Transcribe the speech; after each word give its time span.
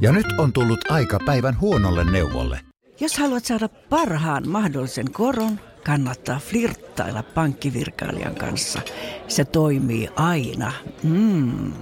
Ja 0.00 0.12
nyt 0.12 0.26
on 0.38 0.52
tullut 0.52 0.90
aika 0.90 1.18
päivän 1.26 1.60
huonolle 1.60 2.10
neuvolle. 2.10 2.60
Jos 3.00 3.18
haluat 3.18 3.44
saada 3.44 3.68
parhaan 3.68 4.48
mahdollisen 4.48 5.12
koron, 5.12 5.60
kannattaa 5.84 6.38
flirttailla 6.38 7.22
pankkivirkailijan 7.22 8.34
kanssa. 8.34 8.80
Se 9.28 9.44
toimii 9.44 10.08
aina. 10.16 10.72
Mm. 11.02 11.72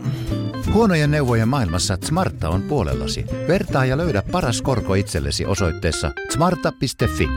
Huonojen 0.72 1.10
neuvojen 1.10 1.48
maailmassa 1.48 1.98
Smarta 2.04 2.48
on 2.48 2.62
puolellasi. 2.62 3.24
Vertaa 3.48 3.84
ja 3.84 3.96
löydä 3.96 4.22
paras 4.32 4.62
korko 4.62 4.94
itsellesi 4.94 5.46
osoitteessa 5.46 6.12
smarta.fi. 6.30 7.28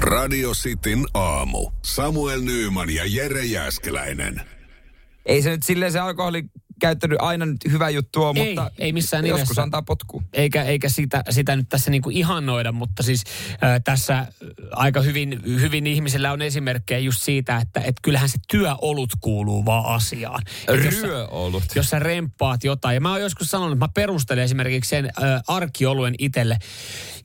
Radio 0.00 0.50
Cityn 0.50 1.06
aamu. 1.14 1.70
Samuel 1.84 2.40
Nyyman 2.40 2.90
ja 2.90 3.02
Jere 3.06 3.44
Jäskeläinen. 3.44 4.40
Ei 5.26 5.42
se 5.42 5.50
nyt 5.50 5.62
silleen 5.62 5.92
se 5.92 5.98
alkoholi 5.98 6.44
käyttänyt 6.80 7.18
aina 7.20 7.46
nyt 7.46 7.56
hyvä 7.70 7.90
juttu 7.90 8.24
on, 8.24 8.36
Ei, 8.36 8.44
mutta 8.46 8.70
ei 8.78 8.92
missään 8.92 9.26
joskus 9.26 9.48
nimessä. 9.48 9.62
antaa 9.62 9.82
potkua. 9.82 10.22
eikä, 10.32 10.62
eikä 10.62 10.88
sitä, 10.88 11.22
sitä 11.30 11.56
nyt 11.56 11.68
tässä 11.68 11.90
niinku 11.90 12.10
ihannoida, 12.10 12.72
mutta 12.72 13.02
siis 13.02 13.24
äh, 13.64 13.80
tässä 13.84 14.26
aika 14.72 15.00
hyvin, 15.00 15.42
hyvin 15.44 15.86
ihmisillä 15.86 16.32
on 16.32 16.42
esimerkkejä 16.42 16.98
just 16.98 17.22
siitä, 17.22 17.56
että 17.56 17.80
et 17.80 17.96
kyllähän 18.02 18.28
se 18.28 18.38
työolut 18.50 19.10
kuuluu 19.20 19.64
vaan 19.64 19.94
asiaan. 19.94 20.42
Et 20.68 20.84
jos 20.84 21.02
Ryöolut. 21.02 21.64
Jos 21.74 21.90
sä 21.90 21.98
remppaat 21.98 22.64
jotain. 22.64 22.94
Ja 22.94 23.00
mä 23.00 23.10
oon 23.10 23.20
joskus 23.20 23.50
sanonut, 23.50 23.72
että 23.72 23.84
mä 23.84 23.90
perustelen 23.94 24.44
esimerkiksi 24.44 24.88
sen 24.88 25.04
äh, 25.04 25.42
arkioluen 25.48 26.14
itselle. 26.18 26.58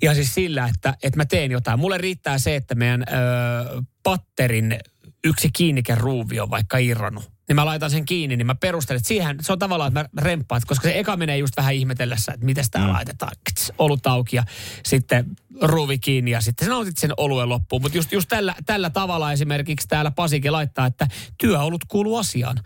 Ja 0.02 0.14
siis 0.14 0.34
sillä, 0.34 0.70
että, 0.76 0.94
että 1.04 1.18
mä 1.18 1.26
teen 1.26 1.52
jotain. 1.52 1.80
Mulle 1.80 1.98
riittää 1.98 2.38
se, 2.38 2.56
että 2.56 2.76
meidän 2.76 3.02
äh, 3.02 3.84
patterin 4.04 4.80
yksi 5.24 5.50
kiinnikeruuvi 5.54 6.40
on 6.40 6.50
vaikka 6.50 6.78
irronnut. 6.78 7.32
Niin 7.48 7.56
mä 7.56 7.66
laitan 7.66 7.92
sen 7.92 8.06
kiinni, 8.06 8.38
niin 8.38 8.46
mä 8.46 8.56
perustelen, 8.56 8.98
että 8.98 9.08
siihen, 9.08 9.38
se 9.42 9.52
on 9.52 9.60
tavallaan, 9.60 9.88
että 9.88 10.10
mä 10.14 10.22
remppaat, 10.22 10.66
koska 10.66 10.84
se 10.84 11.00
eka 11.00 11.18
menee 11.18 11.38
just 11.38 11.58
vähän 11.58 11.74
ihmetellessä, 11.74 12.32
että 12.34 12.46
miten 12.46 12.66
tää 12.72 12.88
mm. 12.88 12.94
laitetaan. 12.94 13.32
Kts, 13.50 13.72
olut 13.78 14.08
auki 14.08 14.36
ja 14.36 14.44
sitten 14.86 15.26
ruuvi 15.62 16.00
kiinni 16.00 16.32
ja 16.32 16.42
sitten 16.42 16.66
sä 16.66 16.72
nautit 16.72 16.98
sen 16.98 17.12
oluen 17.18 17.50
loppuun. 17.50 17.82
Mutta 17.82 17.98
just, 17.98 18.12
just 18.12 18.30
tällä, 18.30 18.56
tällä 18.66 18.90
tavalla 18.90 19.32
esimerkiksi 19.32 19.88
täällä 19.88 20.12
Pasikin 20.12 20.52
laittaa, 20.52 20.86
että 20.86 21.08
työolut 21.38 21.82
kuuluu 21.88 22.18
asiaan. 22.18 22.60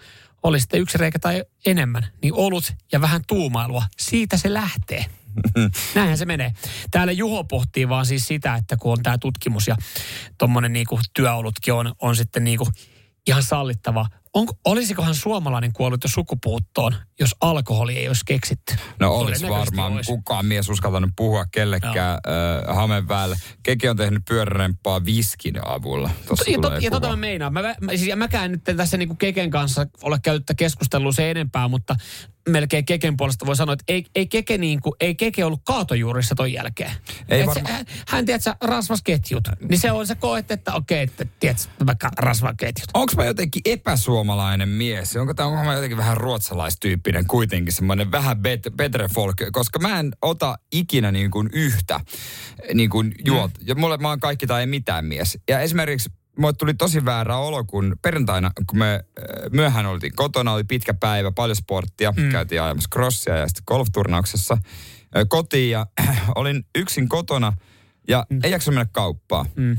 Oli 0.44 0.60
sitten 0.60 0.82
yksi 0.82 0.98
reikä 0.98 1.20
tai 1.20 1.44
enemmän, 1.66 2.08
niin 2.22 2.34
olut 2.34 2.74
ja 2.92 3.02
vähän 3.02 3.22
tuumailua, 3.28 3.84
siitä 3.98 4.38
se 4.38 4.54
lähtee. 4.54 5.06
Näinhän 5.96 6.18
se 6.18 6.26
menee. 6.26 6.52
Täällä 6.92 7.12
Juho 7.12 7.44
pohtii 7.44 7.90
vaan 7.90 8.06
siis 8.06 8.28
sitä, 8.28 8.56
että 8.56 8.78
kun 8.78 8.92
on 8.92 9.04
tämä 9.04 9.18
tutkimus 9.18 9.68
ja 9.68 9.76
tuommoinen 10.38 10.74
niinku 10.74 11.00
työolutkin 11.14 11.74
on, 11.74 11.94
on 12.02 12.16
sitten 12.16 12.44
niinku 12.44 12.68
ihan 13.28 13.44
sallittava. 13.44 14.06
Onko, 14.34 14.54
olisikohan 14.66 15.16
suomalainen 15.16 15.74
kuollut 15.74 16.04
jo 16.04 16.10
sukupuuttoon, 16.10 16.96
jos 17.20 17.36
alkoholi 17.42 17.98
ei 17.98 18.08
olisi 18.08 18.22
keksitty? 18.26 18.76
No 19.00 19.12
olisi 19.16 19.50
varmaan. 19.50 19.94
olisi. 19.94 20.12
Kukaan 20.12 20.46
mies 20.46 20.70
uskaltanut 20.70 21.10
puhua 21.16 21.46
kellekään 21.52 22.18
äh, 22.68 22.76
hamen 22.76 23.08
päälle. 23.08 23.36
Keke 23.64 23.90
on 23.90 23.98
tehnyt 23.98 24.24
pyörärempaa 24.30 25.06
viskin 25.06 25.68
avulla. 25.68 26.10
Tossa 26.28 26.52
Ja, 26.52 26.58
to, 26.62 26.76
ja 26.76 26.92
tota 26.92 27.10
mä 27.10 27.16
meinaan. 27.16 27.54
Mä, 27.54 27.62
mä, 27.62 27.76
siis, 27.90 28.08
ja 28.08 28.16
mäkään 28.16 28.52
nyt 28.52 28.64
tässä 28.78 28.98
niinku 28.98 29.16
Keken 29.16 29.50
kanssa 29.50 29.88
ole 30.02 30.20
käyttä 30.24 30.54
keskustelua 30.54 31.12
se 31.12 31.32
enempää, 31.32 31.68
mutta 31.68 31.96
melkein 32.50 32.86
Keken 32.86 33.18
puolesta 33.18 33.46
voi 33.46 33.56
sanoa, 33.56 33.74
että 33.74 33.84
ei, 33.88 34.06
ei, 34.16 34.28
Keke, 34.28 34.58
niinku, 34.58 34.96
ei 35.00 35.16
Keke 35.16 35.46
ollut 35.46 35.62
kaatojuurissa 35.66 36.36
ton 36.36 36.54
jälkeen. 36.54 36.92
Ei 37.30 37.42
Et 37.42 37.48
varma- 37.48 37.68
se, 37.68 37.74
hän, 37.74 37.86
hän 38.08 38.26
tiedätkö, 38.26 38.54
rasvas 38.62 39.02
ketjut. 39.04 39.44
Niin 39.70 39.80
se 39.80 39.92
on 39.92 40.08
se 40.08 40.16
koet, 40.16 40.52
että 40.52 40.74
okei, 40.74 41.04
että 41.04 41.26
tiedätkö, 41.40 41.64
vaikka 41.86 42.10
rasvas 42.18 42.54
ketjut. 42.58 42.90
Onko 42.94 43.14
mä 43.16 43.26
jotenkin 43.26 43.62
epäsuomalainen 43.66 44.70
mies? 44.70 45.16
Onko 45.16 45.34
tämä 45.34 45.50
onko 45.50 45.64
mä 45.64 45.74
jotenkin 45.74 45.98
vähän 45.98 46.18
ruotsalaistyyppinen 47.08 47.28
kuitenkin, 47.28 47.74
semmoinen 47.74 48.12
vähän 48.12 48.38
bet, 48.38 48.62
better 48.76 49.10
folk, 49.14 49.36
koska 49.52 49.80
mä 49.80 50.00
en 50.00 50.12
ota 50.22 50.58
ikinä 50.72 51.12
niin 51.12 51.32
kuin 51.32 51.50
yhtä 51.54 52.00
niin 52.74 52.90
kuin 52.90 53.14
juot. 53.26 53.52
Ja 53.66 53.76
mulle 53.76 53.98
mä 53.98 54.10
oon 54.10 54.20
kaikki 54.20 54.48
tai 54.48 54.62
ei 54.62 54.68
mitään 54.68 55.06
mies. 55.06 55.38
Ja 55.50 55.60
esimerkiksi 55.60 56.10
mulle 56.38 56.54
tuli 56.54 56.74
tosi 56.74 57.06
väärä 57.06 57.38
olo, 57.38 57.64
kun 57.64 57.96
perjantaina, 58.02 58.52
kun 58.68 58.80
me 58.80 58.94
äh, 58.94 59.26
myöhään 59.52 59.86
oltiin 59.86 60.16
kotona, 60.16 60.54
oli 60.54 60.64
pitkä 60.64 60.94
päivä, 60.94 61.32
paljon 61.32 61.56
sporttia, 61.56 62.12
mm. 62.12 62.30
käytiin 62.30 62.62
ajamassa 62.62 62.90
crossia 62.94 63.38
ja 63.38 63.48
sitten 63.48 63.64
golfturnauksessa 63.68 64.54
äh, 64.54 65.24
kotiin 65.28 65.72
ja 65.72 65.88
olin 66.36 66.66
yksin 66.76 67.10
kotona 67.10 67.54
ja 68.08 68.26
mm. 68.30 68.40
ei 68.44 68.52
jaksa 68.52 68.72
mennä 68.72 68.88
kauppaan. 68.92 69.46
Mm. 69.56 69.78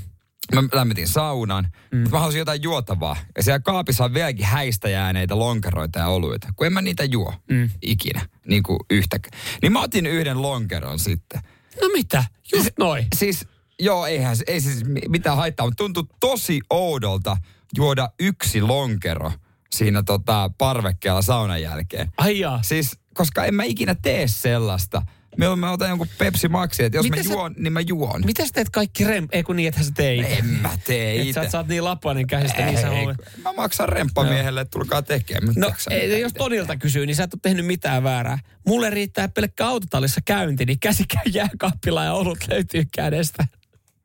Mä 0.55 0.63
lämmitin 0.73 1.09
saunan, 1.09 1.69
mm. 1.93 1.99
mutta 1.99 2.17
mä 2.17 2.21
halusin 2.21 2.39
jotain 2.39 2.63
juotavaa. 2.63 3.17
Ja 3.37 3.43
siellä 3.43 3.61
kaapissa 3.61 4.05
on 4.05 4.15
vieläkin 4.15 4.47
häistä 4.47 4.89
jääneitä 4.89 5.39
lonkeroita 5.39 5.99
ja 5.99 6.09
oluita, 6.09 6.49
kun 6.57 6.67
en 6.67 6.73
mä 6.73 6.83
niitä 6.83 7.05
juo 7.05 7.35
mm. 7.51 7.71
ikinä, 7.83 8.29
niin 8.47 8.63
kuin 8.63 8.79
yhtäkään. 8.91 9.41
Niin 9.63 9.73
mä 9.73 9.83
otin 9.83 10.07
yhden 10.07 10.43
lonkeron 10.43 10.99
sitten. 10.99 11.41
No 11.83 11.89
mitä? 11.89 12.25
Just 12.57 12.71
noin. 12.79 13.07
Siis, 13.17 13.47
joo, 13.81 14.07
eihän, 14.07 14.37
ei 14.47 14.61
siis 14.61 14.85
mi- 14.85 15.09
mitään 15.09 15.37
haittaa, 15.37 15.67
mutta 15.67 15.85
tuntui 15.85 16.05
tosi 16.21 16.61
oudolta 16.71 17.37
juoda 17.77 18.11
yksi 18.21 18.63
lonkero 18.63 19.33
siinä 19.71 20.03
tota 20.03 20.51
parvekkeella 20.59 21.23
saunan 21.23 21.63
jälkeen. 21.63 22.13
Ai 22.17 22.39
jaa. 22.39 22.63
Siis, 22.63 22.99
koska 23.15 23.45
en 23.45 23.55
mä 23.55 23.63
ikinä 23.65 23.95
tee 23.95 24.29
sellaista. 24.29 25.03
Mieluummin 25.39 25.61
mä 25.67 25.73
otan 25.73 25.89
jonkun 25.89 26.07
Pepsi 26.19 26.49
Maxi, 26.49 26.85
että 26.85 26.99
jos 26.99 27.05
Miten 27.05 27.19
mä 27.19 27.23
sä- 27.29 27.35
juon, 27.35 27.55
niin 27.59 27.73
mä 27.73 27.81
juon. 27.81 28.23
Mitä 28.25 28.45
sä 28.47 28.51
teet 28.55 28.71
kaikki 28.71 29.05
rem... 29.05 29.29
Ei 29.33 29.43
kun 29.43 29.57
niin, 29.57 29.69
että 29.69 29.83
sä 29.83 29.91
teit. 29.95 30.27
En 30.39 30.45
mä 30.45 30.71
tee 30.87 31.21
Et 31.21 31.35
sä, 31.35 31.41
itse. 31.43 31.51
sä 31.51 31.59
oot 31.59 31.69
niin 31.69 31.85
lapuainen 31.85 32.27
käsistä, 32.27 32.67
niin 32.67 32.81
sä 32.81 32.89
Ei, 32.89 33.01
huolet. 33.01 33.17
mä 33.43 33.53
maksan 33.53 33.89
remppamiehelle, 33.89 34.61
että 34.61 34.71
tulkaa 34.79 35.03
tekemään. 35.03 35.55
No, 35.57 35.73
ei, 35.91 36.21
jos 36.21 36.33
Tonilta 36.33 36.77
kysyy, 36.77 37.07
niin 37.07 37.17
sä 37.17 37.25
et 37.25 37.35
ole 37.35 37.41
tehnyt 37.43 37.67
mitään 37.67 38.03
väärää. 38.03 38.39
Mulle 38.67 38.91
riittää 38.91 39.29
pelkkä 39.29 39.67
autotallissa 39.67 40.21
käynti, 40.25 40.65
niin 40.65 40.81
käsi 40.81 41.05
käy 41.09 41.33
jääkaappila 41.33 42.05
ja 42.05 42.13
olut 42.13 42.39
löytyy 42.51 42.85
kädestä. 42.95 43.47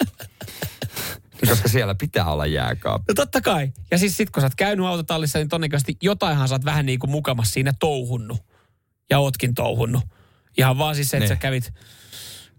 Koska 1.49 1.69
siellä 1.69 1.95
pitää 1.95 2.25
olla 2.31 2.45
jääkaappi. 2.45 3.05
No 3.11 3.13
totta 3.15 3.41
kai. 3.41 3.71
Ja 3.91 3.97
siis 3.97 4.17
sit 4.17 4.29
kun 4.29 4.41
sä 4.41 4.45
oot 4.45 4.55
käynyt 4.55 4.85
autotallissa, 4.85 5.39
niin 5.39 5.49
todennäköisesti 5.49 5.97
jotainhan 6.01 6.47
sä 6.47 6.55
oot 6.55 6.65
vähän 6.65 6.85
niin 6.85 6.99
kuin 6.99 7.11
mukamas 7.11 7.53
siinä 7.53 7.73
touhunnut. 7.79 8.41
Ja 9.09 9.19
ootkin 9.19 9.55
touhunnut. 9.55 10.03
Ihan 10.57 10.77
vaan 10.77 10.95
siis 10.95 11.09
se, 11.09 11.17
että 11.17 11.23
Niin. 11.25 11.35
sä 11.37 11.41
kävit, 11.41 11.73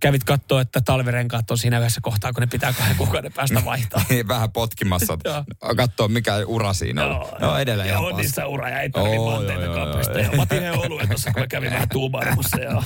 kävit 0.01 0.25
katsoa, 0.25 0.61
että 0.61 0.81
talvirenkaat 0.81 1.51
on 1.51 1.59
siinä 1.59 1.79
yhdessä 1.79 2.01
kohtaa, 2.03 2.33
kun 2.33 2.41
ne 2.41 2.47
pitää 2.47 2.73
kahden 2.73 2.97
kuukauden 2.97 3.33
päästä 3.33 3.65
vaihtaa. 3.71 4.05
Vähän 4.29 4.53
potkimassa. 4.53 5.19
Joo. 5.25 5.45
Katsoo, 5.77 6.09
mikä 6.09 6.35
ura 6.47 6.73
siinä 6.73 7.05
on. 7.07 7.27
No, 7.41 7.59
edelleen 7.59 7.89
ja 7.89 7.99
ihan 7.99 8.17
niissä 8.17 8.47
ura 8.47 8.69
ja 8.69 8.81
ei 8.81 8.91
tarvi 8.91 9.17
Oo, 9.19 9.31
manteita 9.31 9.63
joo, 9.63 9.77
joo, 9.77 9.85
kaapista. 9.87 10.19
joo, 10.21 10.31
Ja 10.31 10.37
mä 10.37 10.43
otin 10.43 10.59
yhden 10.59 10.79
oluen 10.79 11.09
tuossa, 11.09 11.33
kun 11.33 11.41
mä 11.43 11.47
kävin 11.47 11.71
vähän 11.73 11.89
tuumailemassa. 11.89 12.57
Ja... 12.61 12.83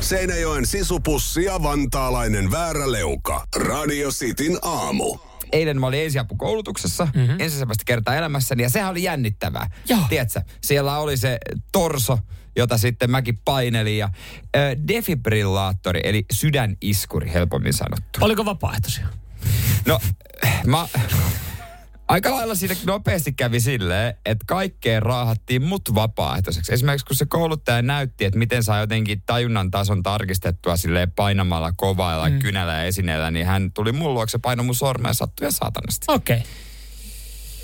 Seinäjoen 0.00 0.66
sisupussi 0.66 1.44
ja 1.44 1.62
vantaalainen 1.62 2.50
vääräleuka. 2.50 3.46
Radio 3.56 4.10
Cityn 4.10 4.58
aamu. 4.62 5.18
Eilen 5.52 5.80
mä 5.80 5.86
olin 5.86 6.04
ensiapukoulutuksessa 6.04 7.08
mm-hmm. 7.14 7.36
ensimmäistä 7.38 7.84
kertaa 7.86 8.14
elämässäni 8.14 8.62
ja 8.62 8.68
sehän 8.68 8.90
oli 8.90 9.02
jännittävää. 9.02 9.70
Joo. 9.88 10.00
Tiedätkö, 10.08 10.40
siellä 10.60 10.98
oli 10.98 11.16
se 11.16 11.38
torso, 11.72 12.18
jota 12.56 12.78
sitten 12.78 13.10
mäkin 13.10 13.38
painelin 13.44 13.98
ja 13.98 14.08
ö, 14.56 14.76
defibrillaattori 14.88 16.00
eli 16.04 16.24
sydäniskuri 16.32 17.32
helpommin 17.32 17.72
sanottu. 17.72 18.18
Oliko 18.20 18.44
vapaaehtoisia? 18.44 19.06
No, 19.86 20.00
mä... 20.66 20.88
Aika 22.08 22.30
lailla 22.30 22.54
siinä 22.54 22.74
nopeasti 22.86 23.32
kävi 23.32 23.60
silleen, 23.60 24.14
että 24.26 24.44
kaikkeen 24.46 25.02
raahattiin 25.02 25.62
mut 25.62 25.94
vapaaehtoiseksi. 25.94 26.72
Esimerkiksi 26.74 27.06
kun 27.06 27.16
se 27.16 27.26
kouluttaja 27.26 27.82
näytti, 27.82 28.24
että 28.24 28.38
miten 28.38 28.64
saa 28.64 28.80
jotenkin 28.80 29.22
tajunnan 29.26 29.70
tason 29.70 30.02
tarkistettua 30.02 30.76
silleen 30.76 31.12
painamalla 31.12 31.72
kovalla 31.76 32.28
mm. 32.28 32.38
kynällä 32.38 32.72
ja 32.72 32.82
esineellä, 32.82 33.30
niin 33.30 33.46
hän 33.46 33.72
tuli 33.72 33.92
mun 33.92 34.14
luokse, 34.14 34.38
painoi 34.38 34.64
mun 34.64 34.74
sormea 34.74 35.14
sattui 35.14 35.46
ja 35.46 35.50
saatanasti. 35.50 36.04
Okei. 36.08 36.36
Okay. 36.36 36.48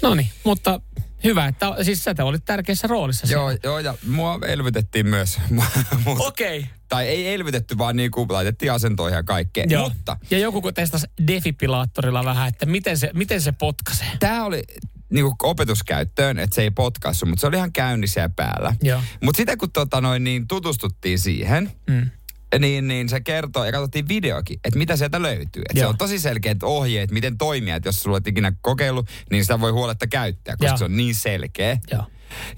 No 0.02 0.14
niin, 0.14 0.28
mutta 0.44 0.80
hyvä, 1.24 1.46
että 1.46 1.74
siis 1.82 2.04
sä 2.04 2.14
olit 2.22 2.44
tärkeässä 2.44 2.86
roolissa 2.86 3.26
Joo, 3.26 3.48
siinä. 3.48 3.60
joo, 3.64 3.78
ja 3.78 3.94
mua 4.06 4.38
elvytettiin 4.46 5.06
myös. 5.06 5.38
Okei. 6.18 6.58
Okay. 6.58 6.70
Tai 6.94 7.08
ei 7.08 7.34
elvytetty, 7.34 7.78
vaan 7.78 7.96
niinku 7.96 8.26
laitettiin 8.28 8.72
asentoihin 8.72 9.16
ja 9.16 9.22
kaikkea. 9.22 9.64
Joo. 9.68 9.88
Mutta 9.88 10.16
Ja 10.30 10.38
joku 10.38 10.62
kun 10.62 10.74
testasi 10.74 11.06
defipilaattorilla 11.26 12.24
vähän, 12.24 12.48
että 12.48 12.66
miten 12.66 12.98
se, 12.98 13.10
miten 13.14 13.40
se 13.40 13.52
potkaisee. 13.52 14.08
tämä 14.20 14.44
oli 14.44 14.62
niinku 15.10 15.34
opetuskäyttöön, 15.42 16.38
että 16.38 16.54
se 16.54 16.62
ei 16.62 16.70
potkassu, 16.70 17.26
mutta 17.26 17.40
se 17.40 17.46
oli 17.46 17.56
ihan 17.56 17.72
käynnissä 17.72 18.20
ja 18.20 18.28
päällä. 18.28 18.74
Mutta 19.22 19.36
sitten 19.36 19.58
kun 19.58 19.70
tota 19.72 20.00
noin, 20.00 20.24
niin 20.24 20.48
tutustuttiin 20.48 21.18
siihen, 21.18 21.72
Mm. 21.90 22.10
niin, 22.58 22.88
niin 22.88 23.08
se 23.08 23.20
kertoo, 23.20 23.64
ja 23.64 23.72
katsottiin 23.72 24.08
videokin, 24.08 24.60
että 24.64 24.78
mitä 24.78 24.96
sieltä 24.96 25.22
löytyy. 25.22 25.62
Et 25.70 25.76
se 25.78 25.86
on 25.86 25.98
tosi 25.98 26.18
selkeät 26.18 26.62
ohjeet, 26.62 27.10
miten 27.10 27.38
toimia. 27.38 27.76
Että 27.76 27.88
jos 27.88 27.96
sulla 27.96 28.14
olet 28.14 28.26
ikinä 28.26 28.52
kokeillut, 28.60 29.08
niin 29.30 29.44
sitä 29.44 29.60
voi 29.60 29.70
huoletta 29.70 30.06
käyttää, 30.06 30.56
koska 30.56 30.70
Joo. 30.70 30.76
se 30.76 30.84
on 30.84 30.96
niin 30.96 31.14
selkeä. 31.14 31.78
Joo. 31.90 32.04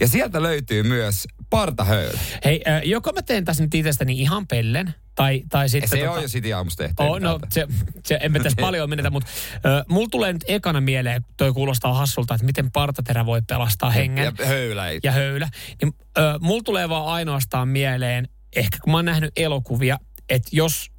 Ja 0.01 0.09
sieltä 0.09 0.43
löytyy 0.43 0.83
myös 0.83 1.29
partahöylä. 1.51 2.21
Hei, 2.45 2.63
äh, 2.69 2.83
joko 2.85 3.13
mä 3.13 3.23
teen 3.23 3.45
tässä 3.45 3.63
nyt 3.63 3.75
itsestäni 3.75 4.21
ihan 4.21 4.47
pellen, 4.47 4.95
tai, 5.15 5.43
tai 5.49 5.69
sitten... 5.69 5.91
Se 5.91 5.99
tota, 5.99 6.11
on 6.11 6.23
jo 6.23 6.29
City 6.29 6.53
aamusta 6.53 6.83
tehty. 6.83 7.03
Oh, 7.03 7.21
no, 7.21 7.39
se, 7.51 7.67
se, 8.05 8.19
en 8.23 8.33
mä 8.33 8.39
tässä 8.39 8.63
paljon 8.67 8.91
menetä, 8.91 9.11
mutta 9.11 9.31
äh, 9.55 9.85
mulla 9.89 10.09
tulee 10.11 10.33
nyt 10.33 10.45
ekana 10.49 10.81
mieleen, 10.81 11.25
toi 11.37 11.53
kuulostaa 11.53 11.95
hassulta, 11.95 12.35
että 12.35 12.47
miten 12.47 12.71
partaterä 12.71 13.27
voi 13.27 13.43
pelastaa 13.49 13.91
hengen 13.91 14.35
Ja 14.39 14.47
höylä 14.47 14.85
ja 15.03 15.13
höylä. 15.13 15.49
Niin, 15.83 15.95
mulla 16.41 16.63
tulee 16.63 16.89
vaan 16.89 17.07
ainoastaan 17.07 17.69
mieleen, 17.69 18.29
ehkä 18.57 18.79
kun 18.83 18.93
mä 18.93 18.99
oon 18.99 19.05
nähnyt 19.05 19.33
elokuvia, 19.37 19.99
että 20.29 20.49
jos 20.53 20.91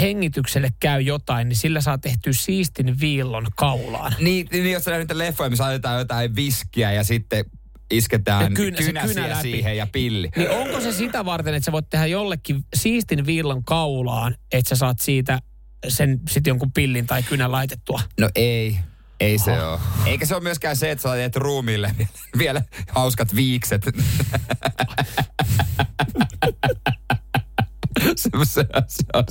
hengitykselle 0.00 0.68
käy 0.80 1.00
jotain, 1.00 1.48
niin 1.48 1.56
sillä 1.56 1.80
saa 1.80 1.98
tehtyä 1.98 2.32
siistin 2.32 3.00
viillon 3.00 3.46
kaulaan. 3.56 4.14
Niin, 4.18 4.46
niin 4.52 4.72
jos 4.72 4.84
sä 4.84 4.90
näet 4.90 5.00
niitä 5.00 5.18
leffoja, 5.18 5.50
missä 5.50 5.80
jotain 5.98 6.36
viskiä 6.36 6.92
ja 6.92 7.04
sitten 7.04 7.44
isketään 7.90 8.42
Ja 8.42 8.50
kynä- 8.50 8.76
se 8.78 8.84
kynäsiä 8.84 9.14
kynä 9.14 9.28
läpi. 9.30 9.42
siihen 9.42 9.76
ja 9.76 9.86
pilli. 9.92 10.28
Niin 10.36 10.50
onko 10.50 10.80
se 10.80 10.92
sitä 10.92 11.24
varten, 11.24 11.54
että 11.54 11.64
sä 11.64 11.72
voit 11.72 11.88
tehdä 11.90 12.06
jollekin 12.06 12.64
siistin 12.74 13.26
viillon 13.26 13.64
kaulaan, 13.64 14.34
että 14.52 14.68
sä 14.68 14.76
saat 14.76 14.98
siitä 14.98 15.38
sen 15.88 16.20
sitten 16.30 16.50
jonkun 16.50 16.72
pillin 16.72 17.06
tai 17.06 17.22
kynän 17.22 17.52
laitettua? 17.52 18.00
No 18.20 18.28
ei. 18.34 18.78
Ei 19.20 19.38
se 19.38 19.62
ole. 19.64 19.80
Eikä 20.06 20.26
se 20.26 20.34
ole 20.34 20.42
myöskään 20.42 20.76
se, 20.76 20.90
että 20.90 21.02
sä 21.02 21.14
teet 21.14 21.36
ruumiille 21.36 21.94
vielä 22.38 22.62
hauskat 22.92 23.34
viikset. 23.36 23.82
se, 28.44 28.46
se, 28.46 28.66
se 28.86 29.04
on, 29.14 29.24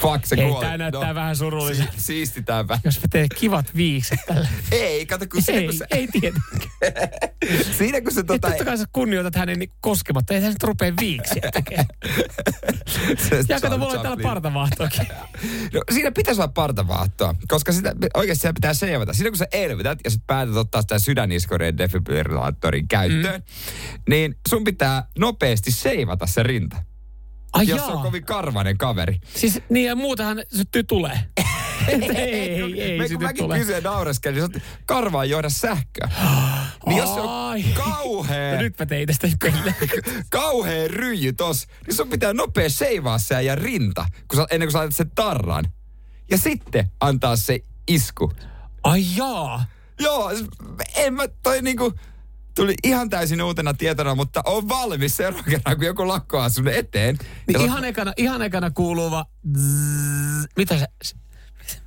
fuck, 0.00 0.26
se 0.26 0.36
Hei, 0.36 0.54
tää 0.60 0.78
näyttää 0.78 1.14
vähän 1.14 1.36
surulliselta. 1.36 1.92
Si- 1.96 2.02
siistitäänpä. 2.02 2.78
Jos 2.84 3.00
mä 3.00 3.04
teen 3.10 3.28
kivat 3.38 3.76
viikset 3.76 4.18
tällä. 4.26 4.48
Ei, 4.72 5.06
kato 5.06 5.26
kun 5.32 5.42
siinä 5.42 5.60
ei, 5.60 5.66
kun 5.68 5.74
se, 5.76 5.86
ei 5.90 6.08
tietenkään. 6.08 6.70
siinä 7.78 8.00
kun 8.00 8.12
se 8.12 8.22
Tota, 8.22 8.48
totta 8.48 8.64
kai 8.64 8.78
sä 8.78 8.84
kunnioitat 8.92 9.34
hänen 9.34 9.58
niin 9.58 9.72
koskematta. 9.80 10.34
Ei 10.34 10.40
hän 10.40 10.52
nyt 10.52 10.62
rupea 10.62 10.92
viiksiä 11.00 11.50
tekemään. 11.52 11.86
se 13.28 13.44
Ja 13.48 13.60
kato, 13.60 13.78
mulla 13.78 13.92
on 13.92 14.00
täällä 14.00 14.22
partavaahtoakin. 14.22 15.06
No, 15.72 15.80
siinä 15.92 16.12
pitäisi 16.12 16.40
olla 16.40 16.52
partavaahtoa, 16.54 17.34
koska 17.48 17.72
sitä, 17.72 17.94
oikeasti 18.14 18.40
siellä 18.40 18.54
pitää 18.54 18.74
seivata. 18.74 19.12
Siinä 19.12 19.30
kun 19.30 19.38
sä 19.38 19.46
elvytät 19.52 19.98
ja 20.04 20.10
sit 20.10 20.22
päätät 20.26 20.56
ottaa 20.56 20.82
sitä 20.82 20.98
sydäniskoreen 20.98 21.78
defibrillaattorin 21.78 22.88
käyttöön, 22.88 23.40
mm. 23.40 24.02
niin 24.08 24.38
sun 24.48 24.64
pitää 24.64 25.06
nopeasti 25.18 25.70
seivata 25.70 26.26
se 26.26 26.42
rinta. 26.42 26.89
Ai 27.52 27.68
jos 27.68 27.78
jaa. 27.78 27.86
on 27.88 28.02
kovin 28.02 28.24
karvainen 28.24 28.78
kaveri. 28.78 29.18
Siis 29.34 29.60
niin 29.68 29.86
ja 29.86 29.94
muutenhan 29.96 30.42
syttyy 30.56 30.84
tulee. 30.84 31.20
ei, 31.88 32.10
ei, 32.10 32.82
ei 32.82 32.98
Me, 32.98 33.04
kun 33.04 33.08
syty 33.08 33.24
mäkin 33.24 33.44
tulee. 33.44 33.58
kysyin 33.58 33.82
naureskelin, 33.82 34.42
niin 34.52 34.62
karvaa 34.86 35.24
johda 35.24 35.48
sähköä. 35.48 36.08
niin 36.86 36.98
jos 36.98 37.14
se 37.14 37.20
on 37.20 37.62
kauhea, 37.74 38.54
No 38.56 38.62
nyt 38.62 38.78
mä 38.78 38.86
tein 38.86 39.06
tästä 39.06 39.28
kauhea 40.30 40.88
ryijy 40.88 41.32
tos, 41.32 41.66
niin 41.86 41.96
sun 41.96 42.08
pitää 42.08 42.32
nopea 42.32 42.68
seivaa 42.68 43.18
se 43.18 43.42
ja 43.42 43.54
rinta, 43.54 44.06
kun 44.28 44.36
sä, 44.36 44.46
ennen 44.50 44.66
kuin 44.66 44.72
sä 44.72 44.78
laitat 44.78 44.96
sen 44.96 45.10
tarran. 45.14 45.64
Ja 46.30 46.38
sitten 46.38 46.90
antaa 47.00 47.36
se 47.36 47.60
isku. 47.88 48.32
Ai 48.82 49.04
jaa. 49.16 49.64
Joo, 50.00 50.30
en 50.96 51.14
mä 51.14 51.22
toi 51.42 51.62
niinku, 51.62 51.92
tuli 52.60 52.74
ihan 52.84 53.10
täysin 53.10 53.42
uutena 53.42 53.74
tietona, 53.74 54.14
mutta 54.14 54.42
on 54.46 54.68
valmis 54.68 55.16
seuraavan 55.16 55.50
kerran, 55.50 55.76
kun 55.76 55.86
joku 55.86 56.08
lakkoaa 56.08 56.48
sun 56.48 56.68
eteen. 56.68 57.18
Niin 57.46 57.60
Ja 57.60 57.64
ihan 57.64 57.84
ekana, 57.84 58.12
ihan 58.16 58.42
ekana 58.42 58.70
kuuluva... 58.70 59.24
Zzz, 59.58 60.46
mitä 60.56 60.78
se... 60.78 60.86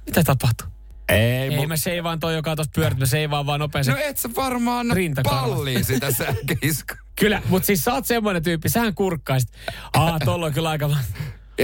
Mitä 0.05 0.23
tapahtuu? 0.23 0.67
Ei, 1.09 1.19
Ei, 1.19 1.55
mut, 1.55 1.67
mä 1.67 1.77
seivaan 1.77 2.19
toi, 2.19 2.35
joka 2.35 2.51
on 2.51 2.57
tossa 2.57 2.71
pyörit, 2.75 2.99
mä 2.99 3.05
seivaan 3.05 3.45
vaan 3.45 3.59
nopeasti. 3.59 3.91
no 3.91 3.97
et 4.03 4.17
sä 4.17 4.29
varmaan 4.35 4.87
palliin 5.23 5.85
sitä 5.85 6.11
sähköiskua. 6.11 6.97
Kyllä, 7.19 7.41
mutta 7.49 7.65
siis 7.65 7.83
sä 7.83 7.93
oot 7.93 8.05
semmoinen 8.05 8.43
tyyppi, 8.43 8.69
sähän 8.69 8.95
kurkkaisit. 8.95 9.49
Aa, 9.93 10.19
tolla 10.19 10.45
on 10.45 10.53
kyllä 10.53 10.69
aika 10.69 10.89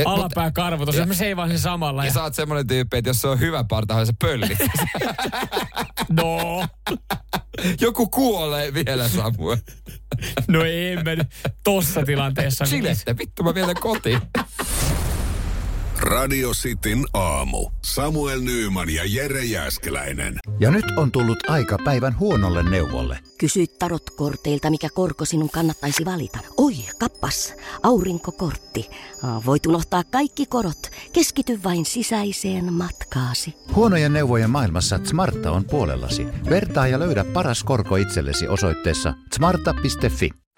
Et, 0.01 0.07
alapää 0.07 0.51
karvo, 0.51 0.85
tosiaan 0.85 1.07
mä 1.07 1.13
seivaan 1.13 1.49
sen 1.49 1.59
samalla. 1.59 2.03
Ja 2.03 2.07
Ja, 2.07 2.13
sä 2.13 2.23
oot 2.23 2.35
semmonen 2.35 2.67
tyyppi, 2.67 2.97
että 2.97 3.09
jos 3.09 3.21
se 3.21 3.27
on 3.27 3.39
hyvä 3.39 3.63
parta, 3.63 4.05
sä 4.05 4.13
pöllit. 4.21 4.57
no, 6.21 6.65
Joku 7.81 8.07
kuolee 8.07 8.73
vielä, 8.73 9.07
Samuel. 9.07 9.57
no 10.47 10.63
en 10.63 11.03
mä 11.05 11.15
nyt 11.15 11.27
tossa 11.63 12.03
tilanteessa. 12.05 12.65
Chilette, 12.65 13.17
vittu 13.17 13.43
mä 13.43 13.53
vielä 13.55 13.73
kotiin. 13.73 14.21
Radio 16.09 16.51
Cityn 16.51 17.05
aamu. 17.13 17.69
Samuel 17.81 18.41
Nyyman 18.41 18.89
ja 18.89 19.03
Jere 19.05 19.45
Jäskeläinen. 19.45 20.37
Ja 20.59 20.71
nyt 20.71 20.85
on 20.97 21.11
tullut 21.11 21.49
aika 21.49 21.77
päivän 21.85 22.19
huonolle 22.19 22.69
neuvolle. 22.69 23.19
Kysy 23.37 23.65
tarotkorteilta, 23.79 24.69
mikä 24.69 24.87
korko 24.93 25.25
sinun 25.25 25.49
kannattaisi 25.49 26.05
valita. 26.05 26.39
Oi, 26.57 26.73
kappas, 26.99 27.53
aurinkokortti. 27.83 28.89
Voit 29.45 29.65
unohtaa 29.65 30.03
kaikki 30.03 30.45
korot. 30.45 30.89
Keskity 31.13 31.59
vain 31.63 31.85
sisäiseen 31.85 32.73
matkaasi. 32.73 33.55
Huonojen 33.75 34.13
neuvojen 34.13 34.49
maailmassa 34.49 34.99
Smarta 35.03 35.51
on 35.51 35.65
puolellasi. 35.65 36.27
Vertaa 36.49 36.87
ja 36.87 36.99
löydä 36.99 37.23
paras 37.23 37.63
korko 37.63 37.95
itsellesi 37.95 38.47
osoitteessa 38.47 39.13
smarta.fi. 39.35 40.29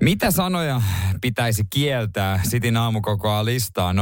Mitä 0.00 0.30
sanoja 0.30 0.82
pitäisi 1.20 1.64
kieltää? 1.70 2.40
Sitin 2.42 2.76
aamu 2.76 3.00
kokoaa 3.00 3.44
listaa 3.44 3.92
0447255854. 3.92 3.96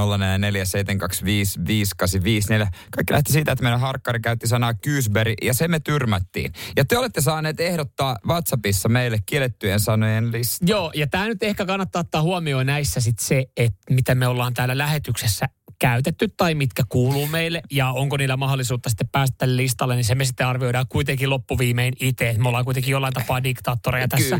Kaikki 2.90 3.12
lähti 3.12 3.32
siitä, 3.32 3.52
että 3.52 3.62
meidän 3.62 3.80
harkkari 3.80 4.20
käytti 4.20 4.46
sanaa 4.46 4.74
kyysberi 4.74 5.34
ja 5.42 5.54
se 5.54 5.68
me 5.68 5.80
tyrmättiin. 5.80 6.52
Ja 6.76 6.84
te 6.84 6.98
olette 6.98 7.20
saaneet 7.20 7.60
ehdottaa 7.60 8.18
WhatsAppissa 8.26 8.88
meille 8.88 9.18
kiellettyjen 9.26 9.80
sanojen 9.80 10.32
listaa. 10.32 10.66
Joo, 10.68 10.92
ja 10.94 11.06
tämä 11.06 11.28
nyt 11.28 11.42
ehkä 11.42 11.66
kannattaa 11.66 12.00
ottaa 12.00 12.22
huomioon 12.22 12.66
näissä 12.66 13.00
sit 13.00 13.18
se, 13.18 13.44
että 13.56 13.94
mitä 13.94 14.14
me 14.14 14.26
ollaan 14.26 14.54
täällä 14.54 14.78
lähetyksessä 14.78 15.48
käytetty 15.82 16.28
tai 16.36 16.54
mitkä 16.54 16.82
kuuluu 16.88 17.26
meille 17.26 17.62
ja 17.70 17.90
onko 17.90 18.16
niillä 18.16 18.36
mahdollisuutta 18.36 18.88
sitten 18.90 19.08
päästä 19.12 19.34
tälle 19.38 19.56
listalle, 19.56 19.94
niin 19.94 20.04
se 20.04 20.14
me 20.14 20.24
sitten 20.24 20.46
arvioidaan 20.46 20.86
kuitenkin 20.88 21.30
loppuviimein 21.30 21.94
itse. 22.00 22.34
Me 22.38 22.48
ollaan 22.48 22.64
kuitenkin 22.64 22.92
jollain 22.92 23.14
tapaa 23.14 23.42
diktaattoreja 23.42 24.08
tässä. 24.08 24.38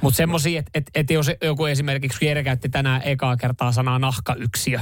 Mutta 0.00 0.16
semmoisia, 0.16 0.58
että 0.58 0.70
et, 0.74 0.90
et 0.94 1.10
jos 1.10 1.30
joku 1.42 1.66
esimerkiksi, 1.66 2.26
Jere 2.26 2.42
käytti 2.44 2.68
tänään 2.68 3.02
ekaa 3.04 3.36
kertaa 3.36 3.72
sanaa 3.72 3.98
nahkayksiö, 3.98 4.80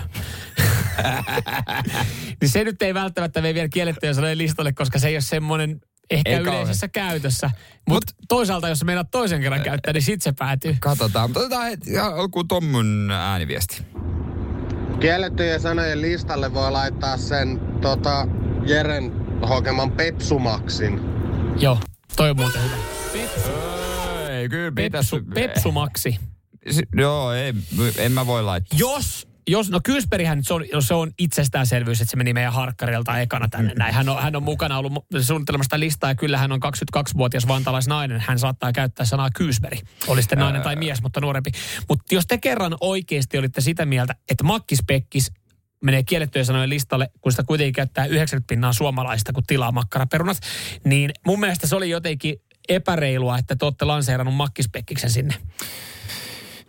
niin 2.40 2.48
se 2.48 2.64
nyt 2.64 2.82
ei 2.82 2.94
välttämättä 2.94 3.42
vei 3.42 3.54
vielä 3.54 3.68
kiellettyjä 3.68 4.14
sanojen 4.14 4.38
listalle, 4.38 4.72
koska 4.72 4.98
se 4.98 5.08
ei 5.08 5.14
ole 5.14 5.20
semmoinen 5.20 5.80
ehkä 6.10 6.30
Ei 6.30 6.36
ei 6.36 6.44
kauhean. 6.44 6.62
yleisessä 6.62 6.88
käytössä. 6.88 7.50
Mutta 7.88 8.12
Mut, 8.18 8.26
toisaalta, 8.28 8.68
jos 8.68 8.84
meinaat 8.84 9.10
toisen 9.10 9.40
kerran 9.40 9.62
käyttää, 9.62 9.92
niin 9.92 10.02
sitten 10.02 10.32
se 10.32 10.32
päätyy. 10.38 10.76
Katsotaan, 10.80 11.30
mutta 11.30 11.40
otetaan 11.40 11.64
heti 11.64 11.98
alkuun 11.98 12.48
Tommun 12.48 13.10
ääniviesti. 13.10 13.82
Kiellettyjen 15.00 15.60
sanojen 15.60 16.00
listalle 16.02 16.54
voi 16.54 16.70
laittaa 16.72 17.16
sen 17.16 17.60
tota, 17.80 18.28
Jeren 18.66 19.12
hokeman 19.48 19.92
Pepsumaksin. 19.92 21.00
Joo, 21.58 21.78
toi 22.16 22.30
on 22.30 22.36
muuten 22.36 22.62
hyvä. 22.62 22.76
Ei, 24.42 24.48
kyllä 24.48 24.72
pitäisi... 24.72 25.16
pepsu, 25.16 25.30
pepsumaksi. 25.34 26.18
Si- 26.70 26.88
Joo, 26.94 27.32
ei, 27.32 27.54
en 27.98 28.12
mä 28.12 28.26
voi 28.26 28.42
laittaa. 28.42 28.78
Jos, 28.78 29.28
jos, 29.48 29.70
no 29.70 29.80
Kyysperihän 29.84 30.38
nyt 30.38 30.46
se 30.46 30.54
on, 30.54 30.64
se 30.80 30.94
on 30.94 31.10
itsestäänselvyys, 31.18 32.00
että 32.00 32.10
se 32.10 32.16
meni 32.16 32.32
meidän 32.32 32.52
harkkarilta 32.52 33.20
ekana 33.20 33.48
tänne 33.48 33.74
näin. 33.74 33.94
Hän 33.94 34.08
on, 34.08 34.22
hän 34.22 34.36
on 34.36 34.42
mukana 34.42 34.78
ollut 34.78 34.92
suunnittelemassa 35.20 35.80
listaa 35.80 36.10
ja 36.10 36.14
kyllä 36.14 36.38
hän 36.38 36.52
on 36.52 36.60
22-vuotias 36.96 37.48
vantalaisnainen. 37.48 38.22
Hän 38.26 38.38
saattaa 38.38 38.72
käyttää 38.72 39.06
sanaa 39.06 39.30
Kyysperi. 39.36 39.78
Oli 40.08 40.22
sitten 40.22 40.38
nainen 40.38 40.62
tai 40.62 40.76
mies, 40.76 41.02
mutta 41.02 41.20
nuorempi. 41.20 41.50
Mutta 41.88 42.14
jos 42.14 42.26
te 42.26 42.38
kerran 42.38 42.76
oikeasti 42.80 43.38
olitte 43.38 43.60
sitä 43.60 43.86
mieltä, 43.86 44.14
että 44.30 44.44
makkispekkis 44.44 45.32
menee 45.84 46.02
kiellettyjen 46.02 46.46
sanojen 46.46 46.70
listalle, 46.70 47.08
kun 47.20 47.32
sitä 47.32 47.42
kuitenkin 47.42 47.72
käyttää 47.72 48.06
90 48.06 48.48
pinnaa 48.48 48.72
suomalaista, 48.72 49.32
kun 49.32 49.42
tilaa 49.46 49.72
makkaraperunat, 49.72 50.36
niin 50.84 51.10
mun 51.26 51.40
mielestä 51.40 51.66
se 51.66 51.76
oli 51.76 51.90
jotenkin 51.90 52.36
epäreilua, 52.68 53.38
että 53.38 53.56
te 53.56 53.64
olette 53.64 53.84
lanseerannut 53.84 54.34
makkispekkiksen 54.34 55.10
sinne. 55.10 55.34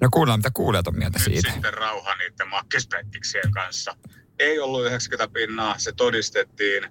No 0.02 0.10
kuunnellaan, 0.12 0.40
mitä 0.40 0.52
kuulijat 0.54 0.88
on 0.88 0.98
mieltä 0.98 1.20
nyt 1.20 1.26
siitä. 1.26 1.52
sitten 1.52 1.74
rauha 1.74 2.16
niiden 2.16 2.48
makkispektiksien 2.48 3.52
kanssa. 3.52 3.96
Ei 4.40 4.60
ollut 4.60 4.86
90 4.86 5.34
pinnaa, 5.34 5.76
se 5.78 5.92
todistettiin. 5.92 6.84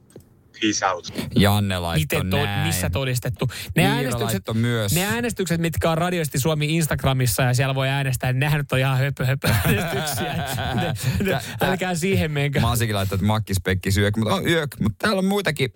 Peace 0.60 0.86
out. 0.86 1.12
Janne 1.36 1.78
laittoi 1.78 2.18
Miten 2.18 2.30
to, 2.30 2.44
näin. 2.44 2.66
missä 2.66 2.90
todistettu? 2.90 3.50
Ne 3.76 3.86
äänestykset, 3.86 4.42
myös. 4.54 4.94
ne 4.94 5.04
äänestykset, 5.04 5.60
mitkä 5.60 5.90
on 5.90 5.98
radioisesti 5.98 6.38
Suomi 6.38 6.76
Instagramissa 6.76 7.42
ja 7.42 7.54
siellä 7.54 7.74
voi 7.74 7.88
äänestää, 7.88 8.32
niin 8.32 8.40
nehän 8.40 8.58
nyt 8.58 8.72
on 8.72 8.78
ihan 8.78 8.98
höpö, 8.98 9.26
höpö 9.26 9.48
äänestyksiä. 9.48 10.34
ne, 10.74 10.92
ne, 11.22 11.40
älkää 11.60 11.94
siihen 11.94 12.30
menkö. 12.30 12.60
Masikin 12.60 12.96
laittoi, 12.96 13.16
että 13.16 13.26
makkispekki 13.26 13.92
syök, 13.92 14.16
mutta 14.16 14.34
on 14.34 14.48
yök. 14.48 14.76
Mutta 14.80 14.96
täällä 14.98 15.18
on 15.18 15.24
muitakin. 15.24 15.72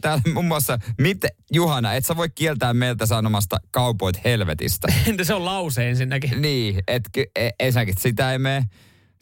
Täällä 0.00 0.22
muun 0.32 0.44
muassa, 0.44 0.78
miten, 0.98 1.30
Juhana, 1.52 1.94
et 1.94 2.06
sä 2.06 2.16
voi 2.16 2.28
kieltää 2.34 2.74
meiltä 2.74 3.06
sanomasta 3.06 3.56
kaupoit 3.70 4.24
helvetistä. 4.24 4.88
Entä 5.06 5.24
se 5.24 5.34
on 5.34 5.44
lause 5.44 5.88
ensinnäkin? 5.88 6.42
niin, 6.42 6.82
e- 7.36 7.50
ensinnäkin 7.60 7.94
sitä 7.98 8.32
ei 8.32 8.38
mene. 8.38 8.64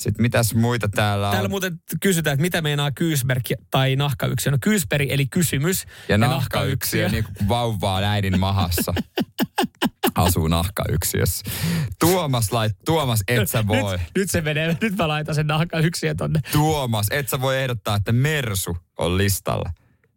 Sitten 0.00 0.22
mitäs 0.22 0.54
muita 0.54 0.88
täällä 0.88 1.26
on? 1.26 1.32
Täällä 1.32 1.48
muuten 1.48 1.80
kysytään, 2.02 2.34
että 2.34 2.42
mitä 2.42 2.62
meinaa 2.62 2.90
kyysmerkki 2.90 3.54
tai 3.70 3.96
nahkayksiö. 3.96 4.52
No 4.52 4.58
kyysperi 4.60 5.12
eli 5.12 5.26
kysymys. 5.26 5.84
Ja 6.08 6.18
nahkayksiö, 6.18 7.08
niin 7.08 7.24
kuin 7.24 7.48
vauvaa 7.48 7.98
äidin 7.98 8.40
mahassa. 8.40 8.94
Asuu 10.14 10.48
nahkayksiössä. 10.48 11.50
Tuomas 12.00 12.52
lait, 12.52 12.72
Tuomas, 12.84 13.20
et 13.28 13.48
sä 13.48 13.66
voi. 13.66 13.92
Nyt, 13.98 14.06
nyt 14.16 14.30
se 14.30 14.40
menee, 14.40 14.76
nyt 14.80 14.96
mä 14.96 15.08
laitan 15.08 15.34
sen 15.34 15.46
nahkayksiö 15.46 16.14
tonne. 16.14 16.40
Tuomas, 16.52 17.06
et 17.10 17.28
sä 17.28 17.40
voi 17.40 17.58
ehdottaa, 17.62 17.96
että 17.96 18.12
Mersu 18.12 18.76
on 18.98 19.18
listalla. 19.18 19.70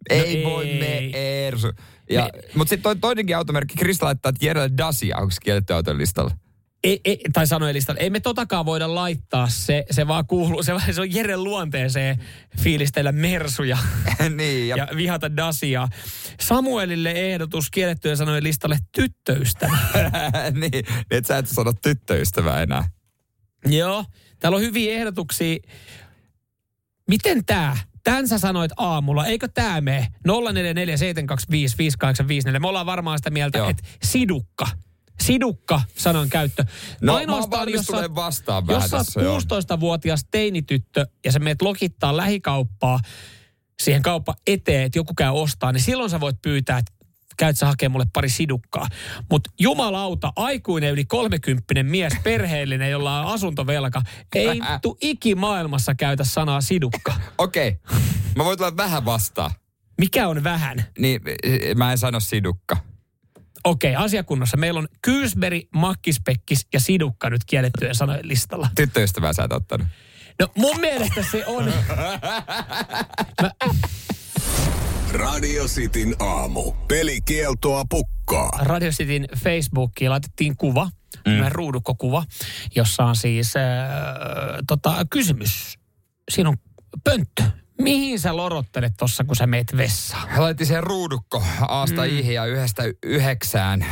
Ei, 0.09 0.43
No 0.43 0.49
voi 0.49 0.69
ei. 0.69 1.11
Mersu. 1.11 1.71
Ja, 2.09 2.29
Mutta 2.55 2.69
sitten 2.69 2.83
toi 2.83 2.95
toinenkin 2.95 3.37
automerkki, 3.37 3.75
Krista 3.75 4.05
laittaa, 4.05 4.29
että 4.29 4.45
Jerelle 4.45 4.69
Dacia, 4.77 5.17
onko 5.17 5.33
kielletty 5.43 5.73
auton 5.73 5.97
listalla? 5.97 6.31
Ei, 6.83 7.01
ei, 7.05 7.19
tai 7.33 7.47
sanoi 7.47 7.73
listalla, 7.73 7.99
ei 7.99 8.09
me 8.09 8.19
totakaan 8.19 8.65
voida 8.65 8.95
laittaa, 8.95 9.49
se, 9.49 9.85
se 9.91 10.07
vaan 10.07 10.27
kuuluu, 10.27 10.63
se, 10.63 10.73
se 10.91 11.01
on 11.01 11.13
Jeren 11.13 11.43
luonteeseen 11.43 12.23
fiilistellä 12.59 13.11
mersuja 13.11 13.77
niin, 14.37 14.67
ja, 14.67 14.77
ja 14.77 14.87
vihata 14.95 15.37
Dasia. 15.37 15.87
Samuelille 16.39 17.11
ehdotus 17.11 17.69
kiellettyjen 17.69 18.17
sanojen 18.17 18.43
listalle 18.43 18.79
tyttöystävä. 18.91 19.77
niin, 20.61 20.85
et 21.11 21.25
sä 21.25 21.37
et 21.37 21.47
sano 21.47 21.73
tyttöystävää 21.73 22.61
enää. 22.61 22.89
Joo, 23.65 24.05
täällä 24.39 24.55
on 24.55 24.61
hyviä 24.61 24.93
ehdotuksia. 24.93 25.57
Miten 27.07 27.45
tää? 27.45 27.77
Tän 28.03 28.27
sä 28.27 28.37
sanoit 28.37 28.71
aamulla, 28.77 29.25
eikö 29.25 29.47
tää 29.47 29.81
mene? 29.81 30.07
0447255854. 30.27 30.31
Me 32.59 32.67
ollaan 32.67 32.85
varmaan 32.85 33.19
sitä 33.19 33.29
mieltä, 33.29 33.69
että 33.69 33.83
sidukka. 34.03 34.67
Sidukka 35.21 35.81
sanan 35.97 36.29
käyttö. 36.29 36.65
No, 37.01 37.13
valmis 37.51 37.75
jos 37.75 37.85
sä- 37.85 38.15
vastaan 38.15 38.63
Jos 38.67 38.89
sä 38.89 38.97
oot 38.97 39.07
joo. 39.23 39.39
16-vuotias 39.39 40.25
teinityttö 40.31 41.05
ja 41.25 41.31
sä 41.31 41.39
meet 41.39 41.61
lokittaa 41.61 42.17
lähikauppaa 42.17 42.99
siihen 43.81 44.01
kauppa 44.01 44.35
eteen, 44.47 44.83
että 44.83 44.99
joku 44.99 45.13
käy 45.13 45.29
ostaa, 45.29 45.71
niin 45.71 45.81
silloin 45.81 46.09
sä 46.09 46.19
voit 46.19 46.41
pyytää, 46.41 46.77
että 46.77 46.91
käyt 47.37 47.57
sä 47.57 47.65
hakemaan 47.65 47.91
mulle 47.91 48.05
pari 48.13 48.29
sidukkaa. 48.29 48.87
Mutta 49.29 49.49
jumalauta, 49.59 50.33
aikuinen 50.35 50.91
yli 50.91 51.05
30 51.05 51.83
mies, 51.83 52.13
perheellinen, 52.23 52.91
jolla 52.91 53.21
on 53.21 53.33
asuntovelka, 53.33 54.01
ei 54.35 54.61
tu 54.81 54.97
ikimaailmassa 55.01 55.95
käytä 55.95 56.23
sanaa 56.23 56.61
sidukka. 56.61 57.13
Okei, 57.37 57.77
mä 58.35 58.45
voin 58.45 58.57
tulla 58.57 58.77
vähän 58.77 59.05
vastaan. 59.05 59.51
Mikä 59.97 60.27
on 60.27 60.43
vähän? 60.43 60.85
Niin, 60.99 61.21
eh, 61.43 61.75
mä 61.75 61.91
en 61.91 61.97
sano 61.97 62.19
sidukka. 62.19 62.77
Okei, 63.63 63.95
asiakunnassa 63.95 64.57
meillä 64.57 64.79
on 64.79 64.87
kyysberi, 65.01 65.67
makkispekkis 65.75 66.67
ja 66.73 66.79
sidukka 66.79 67.29
nyt 67.29 67.41
kiellettyjen 67.45 67.95
sanojen 67.95 68.27
listalla. 68.27 68.69
Tyttöystävää 68.75 69.33
sä 69.33 69.43
et 69.43 69.51
ottanut. 69.51 69.87
No 70.39 70.47
mun 70.57 70.79
mielestä 70.79 71.23
se 71.31 71.45
on... 71.45 71.73
Radio 75.13 75.65
Cityn 75.65 76.15
aamu. 76.19 76.71
Pelikieltoa 76.71 77.83
pukkaa. 77.89 78.49
Radio 78.61 78.91
Cityn 78.91 79.27
Facebookiin 79.37 80.11
laitettiin 80.11 80.57
kuva, 80.57 80.89
mm. 81.27 81.33
ruudukkokuva, 81.49 82.23
jossa 82.75 83.03
on 83.03 83.15
siis 83.15 83.55
äh, 83.55 83.63
tota, 84.67 85.05
kysymys. 85.09 85.79
Siinä 86.31 86.49
on 86.49 86.57
pönttö. 87.03 87.43
Mihin 87.83 88.19
sä 88.19 88.37
lorottelet 88.37 88.93
tossa, 88.97 89.23
kun 89.23 89.35
sä 89.35 89.47
meet 89.47 89.77
vessaan? 89.77 90.27
Laitin 90.37 90.67
sen 90.67 90.83
ruudukko 90.83 91.43
Aasta 91.67 92.01
mm. 92.01 92.31
ja 92.31 92.45
yhdestä 92.45 92.83
yhdeksään. 93.03 93.85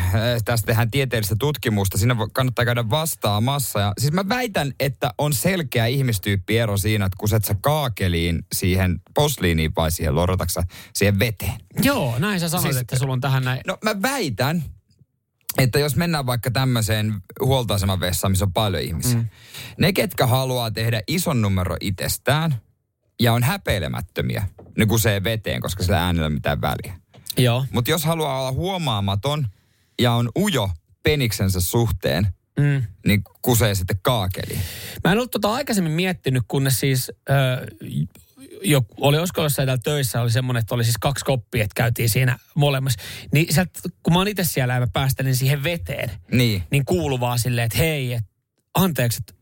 Tästä 0.46 0.66
tehdään 0.66 0.92
tieteellistä 0.92 1.36
tutkimusta. 1.40 1.98
Siinä 1.98 2.16
kannattaa 2.34 2.66
käydä 2.66 2.90
vastaamassa. 2.90 3.80
Ja, 3.80 3.94
siis 3.98 4.14
mä 4.14 4.30
väitän, 4.30 4.74
että 4.80 5.14
on 5.18 5.34
selkeä 5.34 5.86
ihmistyyppiero 5.86 6.78
siinä, 6.78 7.06
että 7.06 7.18
kuset 7.20 7.46
sä 7.46 7.56
kaakeliin 7.62 8.46
siihen 8.56 9.02
posliiniin 9.14 9.72
vai 9.76 9.92
siihen 9.92 10.16
lorotaksa 10.16 10.64
siihen 10.94 11.20
veteen. 11.20 11.60
Joo, 11.84 12.20
näin 12.20 12.40
sä 12.40 12.50
sanoit, 12.50 12.74
siis, 12.74 12.82
että 12.82 13.00
sulla 13.00 13.14
on 13.14 13.22
tähän 13.22 13.44
näin. 13.44 13.62
No 13.68 13.78
mä 13.84 14.02
väitän, 14.02 14.64
että 15.58 15.80
jos 15.80 15.96
mennään 15.96 16.26
vaikka 16.26 16.52
tämmöiseen 16.52 17.14
huoltoaseman 17.42 18.00
vessaan, 18.00 18.32
missä 18.32 18.46
on 18.46 18.54
paljon 18.54 18.84
ihmisiä. 18.84 19.18
Mm. 19.18 19.30
Ne, 19.78 19.94
ketkä 19.94 20.28
haluaa 20.28 20.72
tehdä 20.72 21.02
ison 21.08 21.42
numero 21.42 21.78
itsestään 21.82 22.56
ja 23.20 23.34
on 23.34 23.44
häpeilemättömiä, 23.44 24.48
ne 24.78 24.86
kusee 24.86 25.24
veteen, 25.24 25.62
koska 25.62 25.84
sillä 25.84 26.04
äänellä 26.06 26.26
ei 26.28 26.34
mitään 26.34 26.62
väliä. 26.62 27.00
Joo. 27.38 27.66
Mutta 27.72 27.92
jos 27.92 28.06
haluaa 28.06 28.40
olla 28.42 28.52
huomaamaton 28.52 29.48
ja 30.02 30.12
on 30.14 30.30
ujo 30.38 30.70
peniksensä 31.04 31.62
suhteen, 31.62 32.28
Mm. 32.60 32.84
niin 33.06 33.22
kusee 33.42 33.76
sitten 33.76 34.00
kaakeliin. 34.02 34.60
Mä 35.04 35.12
en 35.12 35.18
ollut 35.18 35.32
tota 35.32 35.54
aikaisemmin 35.54 35.92
miettinyt, 35.92 36.44
kunnes 36.48 36.80
siis 36.80 37.12
ö, 37.30 37.34
jo, 38.64 38.82
oli 38.98 39.18
olisiko 39.18 39.42
jossain 39.44 39.66
täällä 39.68 39.82
töissä, 39.84 40.22
oli 40.22 40.32
semmoinen, 40.32 40.60
että 40.62 40.76
oli 40.76 40.84
siis 40.84 40.98
kaksi 40.98 41.26
koppia, 41.26 41.64
että 41.64 41.76
käytiin 41.76 42.10
siinä 42.10 42.40
molemmassa. 42.56 43.00
Niin 43.34 43.54
sieltä, 43.54 43.80
kun 44.04 44.14
mä 44.14 44.20
oon 44.20 44.28
itse 44.28 44.44
siellä 44.44 44.74
ja 44.74 44.80
mä 44.80 44.88
päästelin 44.94 45.36
siihen 45.36 45.64
veteen, 45.64 46.12
Niin. 46.32 46.64
niin 46.72 46.86
kuuluu 46.86 47.20
vaan 47.20 47.40
silleen, 47.40 47.66
että 47.66 47.78
hei, 47.78 48.14
et, 48.14 48.24
anteeksi, 48.76 49.20
että 49.22 49.39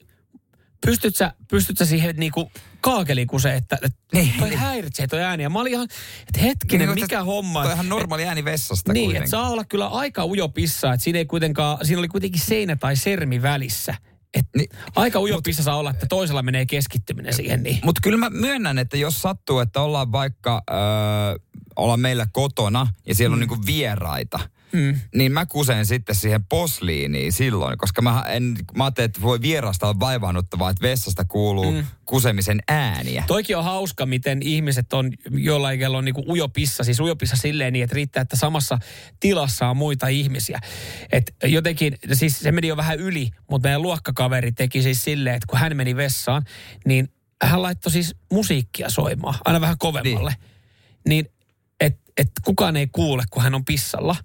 pystyt 0.86 1.16
sä, 1.16 1.34
pystyt 1.48 1.78
sä 1.78 1.86
siihen 1.86 2.16
niinku 2.18 2.52
kaakelikuseen, 2.82 3.56
että, 3.56 3.78
että 3.82 3.98
Niin. 4.14 4.34
toi 4.40 4.56
häiritsee 4.56 5.08
toi 5.08 5.24
ääni. 5.24 5.44
Ja 5.44 5.50
mä 5.50 5.60
olin 5.60 5.74
ihan, 5.74 5.88
että 6.28 6.42
hetkinen, 6.42 6.88
Niin, 6.88 6.96
mikä 6.96 7.06
että 7.06 7.24
homma. 7.24 7.64
Toi 7.64 7.74
ihan 7.74 7.90
normaali 7.90 8.26
ääni 8.26 8.46
vessasta 8.46 8.94
Niin, 8.94 9.16
että 9.16 9.30
saa 9.30 9.50
olla 9.50 9.64
kyllä 9.66 9.88
aika 9.88 10.26
ujo 10.26 10.50
pissa, 10.50 10.94
että 10.94 11.04
siinä 11.04 11.20
ei 11.20 11.26
kuitenkaan, 11.26 11.86
siinä 11.86 12.00
oli 12.00 12.08
kuitenkin 12.08 12.42
seinä 12.42 12.76
tai 12.76 12.96
sermi 12.96 13.42
välissä. 13.42 13.96
Et 14.34 14.46
Niin. 14.58 14.70
aika 14.96 15.20
ujo 15.20 15.42
pissa 15.42 15.64
saa 15.64 15.76
olla, 15.78 15.90
että 15.90 16.06
toisella 16.10 16.42
menee 16.42 16.66
keskittyminen 16.66 17.34
siihen. 17.34 17.64
Niin. 17.64 17.80
Mutta 17.84 18.00
kyllä 18.04 18.18
mä 18.18 18.30
myönnän, 18.30 18.78
että 18.80 18.98
jos 18.98 19.22
sattuu, 19.22 19.60
että 19.60 19.82
ollaan 19.82 20.12
vaikka, 20.12 20.64
öö, 20.70 20.76
ollaan 21.76 22.00
meillä 22.00 22.28
kotona 22.32 22.88
ja 23.08 23.16
siellä 23.16 23.34
on 23.34 23.40
niinku 23.40 23.58
vieraita, 23.66 24.40
Mm. 24.72 25.00
niin 25.16 25.32
mä 25.32 25.46
kusen 25.46 25.86
sitten 25.86 26.16
siihen 26.16 26.46
posliiniin 26.46 27.32
silloin, 27.32 27.78
koska 27.78 28.02
mä, 28.02 28.24
en, 28.28 28.58
mä 28.76 28.84
ajattelin, 28.84 29.06
että 29.06 29.22
voi 29.22 29.42
vierasta 29.42 29.88
olla 29.88 30.00
vaivaannuttavaa, 30.00 30.70
että 30.70 30.82
vessasta 30.82 31.26
kuuluu 31.26 31.72
mm. 31.72 31.86
kusemisen 32.06 32.60
ääniä. 32.68 33.24
Toikin 33.28 33.58
on 33.58 33.64
hauska, 33.64 34.06
miten 34.06 34.42
ihmiset 34.42 34.94
on 34.94 35.12
jollain, 35.32 35.80
kello 35.80 35.98
on 35.98 36.06
niinku 36.06 36.24
ujopissa, 36.28 36.84
siis 36.84 37.00
ujopissa 37.00 37.36
silleen 37.36 37.74
niin, 37.74 37.84
että 37.84 37.96
riittää, 37.96 38.22
että 38.22 38.36
samassa 38.36 38.80
tilassa 39.20 39.68
on 39.68 39.78
muita 39.78 40.08
ihmisiä. 40.08 40.60
Et 41.12 41.36
jotenkin, 41.44 41.98
siis 42.14 42.40
se 42.40 42.52
meni 42.52 42.68
jo 42.68 42.78
vähän 42.78 43.00
yli, 43.00 43.30
mutta 43.52 43.68
meidän 43.68 43.82
luokkakaveri 43.82 44.52
teki 44.52 44.82
siis 44.82 45.04
silleen, 45.04 45.36
että 45.36 45.48
kun 45.48 45.60
hän 45.60 45.78
meni 45.78 45.96
vessaan, 45.96 46.44
niin 46.86 47.10
hän 47.44 47.62
laittoi 47.62 47.92
siis 47.92 48.16
musiikkia 48.32 48.90
soimaan, 48.90 49.36
aina 49.46 49.62
vähän 49.62 49.78
kovemmalle. 49.78 50.36
Niin, 51.08 51.26
että 51.80 52.08
et 52.18 52.32
kukaan 52.46 52.78
ei 52.78 52.88
kuule, 52.88 53.24
kun 53.30 53.44
hän 53.44 53.56
on 53.56 53.66
pissalla. 53.66 54.16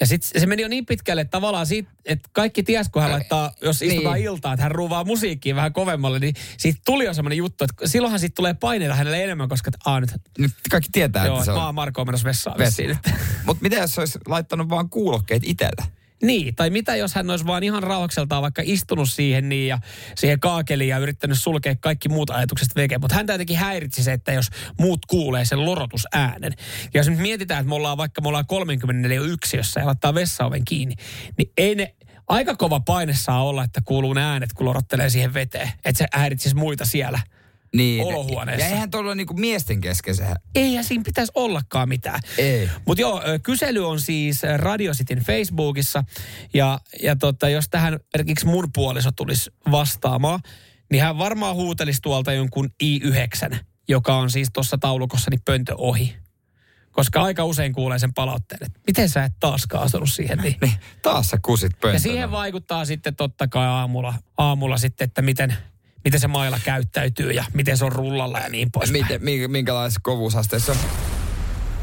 Ja 0.00 0.06
sitten 0.06 0.40
se 0.40 0.46
meni 0.46 0.62
jo 0.62 0.68
niin 0.68 0.86
pitkälle, 0.86 1.20
että 1.22 1.30
tavallaan 1.30 1.66
siitä, 1.66 1.90
että 2.04 2.30
kaikki 2.32 2.62
ties, 2.62 2.88
kun 2.88 3.02
hän 3.02 3.10
laittaa, 3.10 3.52
jos 3.60 3.82
istutaan 3.82 4.14
Niin. 4.14 4.24
iltaa, 4.24 4.52
että 4.52 4.62
hän 4.62 4.72
ruuvaa 4.72 5.04
musiikkiin 5.04 5.56
vähän 5.56 5.72
kovemmalle, 5.72 6.18
niin 6.18 6.34
siitä 6.56 6.80
tuli 6.84 7.04
jo 7.04 7.14
semmoinen 7.14 7.38
juttu, 7.38 7.64
että 7.64 7.88
silloinhan 7.88 8.20
siitä 8.20 8.34
tulee 8.34 8.54
paineita 8.54 8.94
hänelle 8.94 9.24
enemmän, 9.24 9.48
koska 9.48 9.68
että, 9.68 9.90
aa, 9.90 10.00
nyt, 10.00 10.10
Nyt 10.38 10.52
kaikki 10.70 10.88
tietää, 10.92 11.26
joo, 11.26 11.34
että 11.34 11.44
se 11.44 11.52
on 11.52 11.64
oon 11.64 11.74
Marko 11.74 12.04
menossa 12.04 12.24
vessaan. 12.28 12.58
Mutta 13.46 13.62
mitä 13.62 13.76
jos 13.76 13.98
olisi 13.98 14.18
laittanut 14.28 14.68
vaan 14.68 14.90
kuulokkeet 14.90 15.42
itsellä? 15.46 15.86
Niin, 16.22 16.54
tai 16.54 16.70
mitä 16.70 16.96
jos 16.96 17.14
hän 17.14 17.30
olisi 17.30 17.46
vaan 17.46 17.62
ihan 17.62 17.82
rauhakseltaan 17.82 18.42
vaikka 18.42 18.62
istunut 18.64 19.10
siihen 19.10 19.48
niin 19.48 19.68
ja 19.68 19.78
siihen 20.16 20.40
kaakeliin 20.40 20.88
ja 20.88 20.98
yrittänyt 20.98 21.38
sulkea 21.40 21.74
kaikki 21.80 22.08
muut 22.08 22.30
ajatukset 22.30 22.76
veke. 22.76 22.98
Mutta 22.98 23.14
häntä 23.16 23.32
jotenkin 23.32 23.56
häiritsi 23.56 24.02
se, 24.02 24.12
että 24.12 24.32
jos 24.32 24.48
muut 24.78 25.06
kuulee 25.06 25.44
sen 25.44 25.64
lorotusäänen. 25.64 26.52
Ja 26.94 27.00
jos 27.00 27.08
nyt 27.08 27.18
mietitään, 27.18 27.60
että 27.60 27.68
me 27.68 27.74
ollaan 27.74 27.96
vaikka 27.96 28.20
me 28.20 28.28
ollaan 28.28 28.46
34 28.46 29.20
yksiössä 29.20 29.80
ja 29.80 29.86
laittaa 29.86 30.14
vessaoven 30.14 30.64
kiinni, 30.64 30.94
niin 31.38 31.52
ei 31.56 31.74
ne, 31.74 31.94
aika 32.28 32.56
kova 32.56 32.80
paine 32.80 33.14
saa 33.14 33.44
olla, 33.44 33.64
että 33.64 33.80
kuuluu 33.84 34.12
ne 34.12 34.24
äänet, 34.24 34.52
kun 34.52 34.66
lorottelee 34.66 35.10
siihen 35.10 35.34
veteen. 35.34 35.70
Että 35.84 35.98
se 35.98 36.06
häiritsisi 36.12 36.56
muita 36.56 36.86
siellä. 36.86 37.20
Niin. 37.76 38.04
Olohuoneessa. 38.04 38.66
Ja 38.66 38.70
eihän 38.72 38.90
tuolla 38.90 39.14
niinku 39.14 39.34
miesten 39.34 39.80
kesken. 39.80 40.14
Ei 40.54 40.74
ja 40.74 40.82
siinä 40.82 41.04
pitäisi 41.04 41.32
ollakaan 41.34 41.88
mitään. 41.88 42.20
Ei. 42.38 42.68
Mutta 42.86 43.00
joo, 43.00 43.22
kysely 43.42 43.88
on 43.88 44.00
siis 44.00 44.42
Radio 44.56 44.92
Cityn 44.92 45.18
Facebookissa. 45.18 46.04
Ja, 46.54 46.80
ja 47.02 47.16
tota, 47.16 47.48
jos 47.48 47.68
tähän 47.70 47.98
esimerkiksi 48.14 48.46
mun 48.46 48.68
puoliso 48.74 49.12
tulisi 49.12 49.50
vastaamaan, 49.70 50.40
niin 50.90 51.02
hän 51.02 51.18
varmaan 51.18 51.54
huutelisi 51.54 52.02
tuolta 52.02 52.32
jonkun 52.32 52.70
i9, 52.84 53.56
joka 53.88 54.16
on 54.16 54.30
siis 54.30 54.48
tuossa 54.52 54.78
taulukossa 54.78 55.30
niin 55.30 55.42
pöntö 55.44 55.74
ohi. 55.78 56.16
Koska 56.90 57.22
aika 57.22 57.44
usein 57.44 57.72
kuulee 57.72 57.98
sen 57.98 58.14
palautteen, 58.14 58.64
että 58.66 58.80
miten 58.86 59.08
sä 59.08 59.24
et 59.24 59.32
taaskaan 59.40 59.84
asunut 59.84 60.10
siihen. 60.10 60.38
Niin. 60.38 60.56
Niin, 60.60 60.72
taas 61.02 61.30
sä 61.30 61.38
kusit 61.42 61.72
pöntönä. 61.72 61.94
Ja 61.94 62.00
siihen 62.00 62.30
vaikuttaa 62.30 62.84
sitten 62.84 63.16
totta 63.16 63.48
kai 63.48 63.66
aamulla, 63.66 64.14
aamulla 64.38 64.78
sitten, 64.78 65.04
että 65.04 65.22
miten, 65.22 65.56
miten 66.04 66.20
se 66.20 66.28
maila 66.28 66.58
käyttäytyy 66.64 67.30
ja 67.30 67.44
miten 67.54 67.76
se 67.76 67.84
on 67.84 67.92
rullalla 67.92 68.38
ja 68.38 68.48
niin 68.48 68.72
poispäin. 68.72 69.04
Miten, 69.04 69.24
minkä- 69.24 69.48
minkälaisessa 69.48 70.00
kovuusasteessa? 70.02 70.76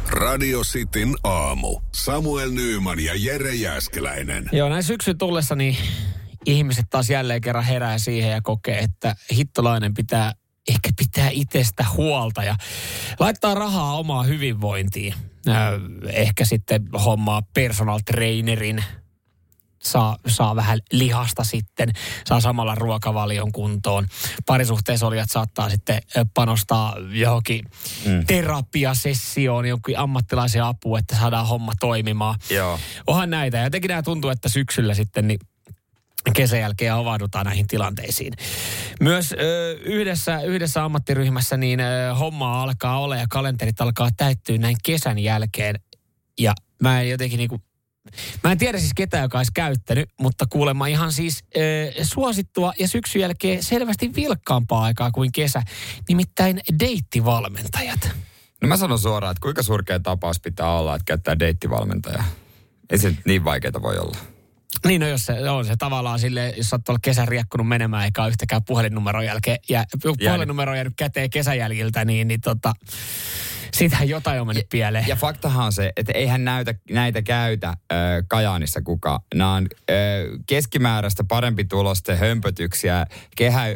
Radio 0.10 0.62
Cityn 0.62 1.16
aamu. 1.24 1.82
Samuel 1.94 2.52
Nyyman 2.52 3.00
ja 3.00 3.14
Jere 3.16 3.56
Jäskeläinen. 3.56 4.50
Joo, 4.52 4.70
näin 4.70 4.84
syksyn 4.84 5.18
tullessa 5.18 5.56
niin 5.56 5.78
ihmiset 6.46 6.86
taas 6.90 7.10
jälleen 7.10 7.42
kerran 7.42 7.64
herää 7.64 7.98
siihen 7.98 8.32
ja 8.32 8.42
kokee, 8.42 8.80
että 8.80 9.16
hittolainen 9.36 9.94
pitää 9.94 10.34
ehkä 10.70 10.90
pitää 10.98 11.30
itsestä 11.32 11.86
huolta 11.98 12.44
ja 12.44 12.56
laittaa 13.20 13.54
rahaa 13.56 13.98
omaa 13.98 14.24
hyvinvointiin. 14.24 15.14
Äh, 15.48 15.56
ehkä 16.14 16.46
sitten 16.46 16.88
hommaa 17.06 17.42
personal 17.54 18.00
trainerin, 18.06 18.84
saa, 19.84 20.18
saa 20.28 20.56
vähän 20.56 20.80
lihasta 20.92 21.44
sitten, 21.44 21.90
saa 22.28 22.42
samalla 22.42 22.76
ruokavalion 22.76 23.52
kuntoon. 23.52 24.08
Parisuhteessa 24.46 25.08
olijat 25.08 25.30
saattaa 25.32 25.70
sitten 25.70 26.02
panostaa 26.34 26.96
johonkin 27.12 27.66
mm. 28.06 28.26
terapiasessioon, 28.26 29.66
jonkin 29.66 30.00
ammattilaisen 30.00 30.64
apuun, 30.64 31.00
että 31.00 31.16
saadaan 31.16 31.48
homma 31.48 31.72
toimimaan. 31.80 32.36
Joo. 32.50 32.80
Onhan 33.08 33.30
näitä. 33.30 33.58
Ja 33.58 33.64
jotenkin 33.64 33.90
nämä 33.90 34.04
tuntuu, 34.04 34.30
että 34.30 34.50
syksyllä 34.50 34.94
sitten 34.94 35.28
niin 35.28 35.40
kesän 36.34 36.60
jälkeen 36.60 36.94
avaudutaan 36.94 37.46
näihin 37.46 37.68
tilanteisiin. 37.68 38.34
Myös 39.00 39.32
ö, 39.40 39.78
yhdessä, 39.84 40.42
yhdessä 40.42 40.84
ammattiryhmässä 40.84 41.58
niin 41.58 41.80
ö, 41.80 42.14
hommaa 42.16 42.64
alkaa 42.64 43.00
olla 43.00 43.16
ja 43.16 43.26
kalenterit 43.30 43.82
alkaa 43.82 44.10
täyttyä 44.18 44.58
näin 44.58 44.78
kesän 44.84 45.20
jälkeen. 45.20 45.80
Ja 46.40 46.54
mä 46.82 47.02
en 47.02 47.10
jotenkin 47.10 47.38
niinku, 47.38 47.62
mä 48.44 48.52
en 48.52 48.58
tiedä 48.58 48.80
siis 48.80 48.92
ketään, 48.96 49.24
joka 49.24 49.38
olisi 49.38 49.52
käyttänyt, 49.56 50.10
mutta 50.20 50.46
kuulemma 50.50 50.88
ihan 50.88 51.12
siis 51.12 51.44
ö, 51.58 51.60
suosittua 52.04 52.74
ja 52.80 52.88
syksyn 52.88 53.22
jälkeen 53.22 53.64
selvästi 53.64 54.16
vilkkaampaa 54.16 54.84
aikaa 54.84 55.12
kuin 55.12 55.32
kesä. 55.32 55.62
Nimittäin 56.10 56.62
deittivalmentajat. 56.80 58.10
No 58.62 58.68
mä 58.68 58.78
sanon 58.78 59.00
suoraan, 59.00 59.32
että 59.32 59.42
kuinka 59.42 59.64
surkea 59.64 60.00
tapaus 60.00 60.40
pitää 60.40 60.72
olla, 60.74 60.96
että 60.96 61.06
käyttää 61.06 61.40
deittivalmentajaa. 61.40 62.24
Ei 62.90 62.98
se 62.98 63.14
niin 63.26 63.44
vaikeaa 63.44 63.82
voi 63.82 63.98
olla. 63.98 64.18
Niin, 64.86 65.02
no 65.02 65.08
jos 65.08 65.26
se 65.26 65.50
on 65.50 65.66
se 65.66 65.76
tavallaan 65.78 66.20
sille, 66.20 66.54
jos 66.58 66.70
sä 66.70 66.76
oot 66.76 66.84
tuolla 66.84 67.00
kesän 67.02 67.28
riekkunut 67.28 67.68
menemään 67.68 68.06
eikä 68.06 68.22
ole 68.22 68.30
yhtäkään 68.30 68.64
puhelinnumeron 68.64 69.26
jälkeen, 69.26 69.58
ja 69.70 69.84
puhelinnumero 70.02 70.76
jäänyt 70.76 70.94
käteen 70.98 71.30
kesänjälkiltä, 71.30 72.06
niin, 72.06 72.28
niin 72.28 72.42
tota, 72.42 72.74
siitähän 73.74 74.10
jotain 74.10 74.42
on 74.42 74.48
mennyt 74.48 74.70
pieleen. 74.70 75.08
Ja 75.08 75.16
faktahan 75.16 75.66
on 75.66 75.74
se, 75.74 75.92
että 75.98 76.12
eihän 76.16 76.46
näytä, 76.46 76.76
näitä 76.92 77.22
käytä 77.22 77.68
äh, 77.68 77.78
Kajaanissa 78.28 78.82
kukaan. 78.82 79.20
Nämä 79.36 79.54
on 79.54 79.68
äh, 79.90 79.96
keskimääräistä 80.48 81.24
parempi 81.24 81.66
tulosten 81.66 82.18
hömpötyksiä, 82.18 83.06
kehä 83.36 83.66
äh, 83.66 83.76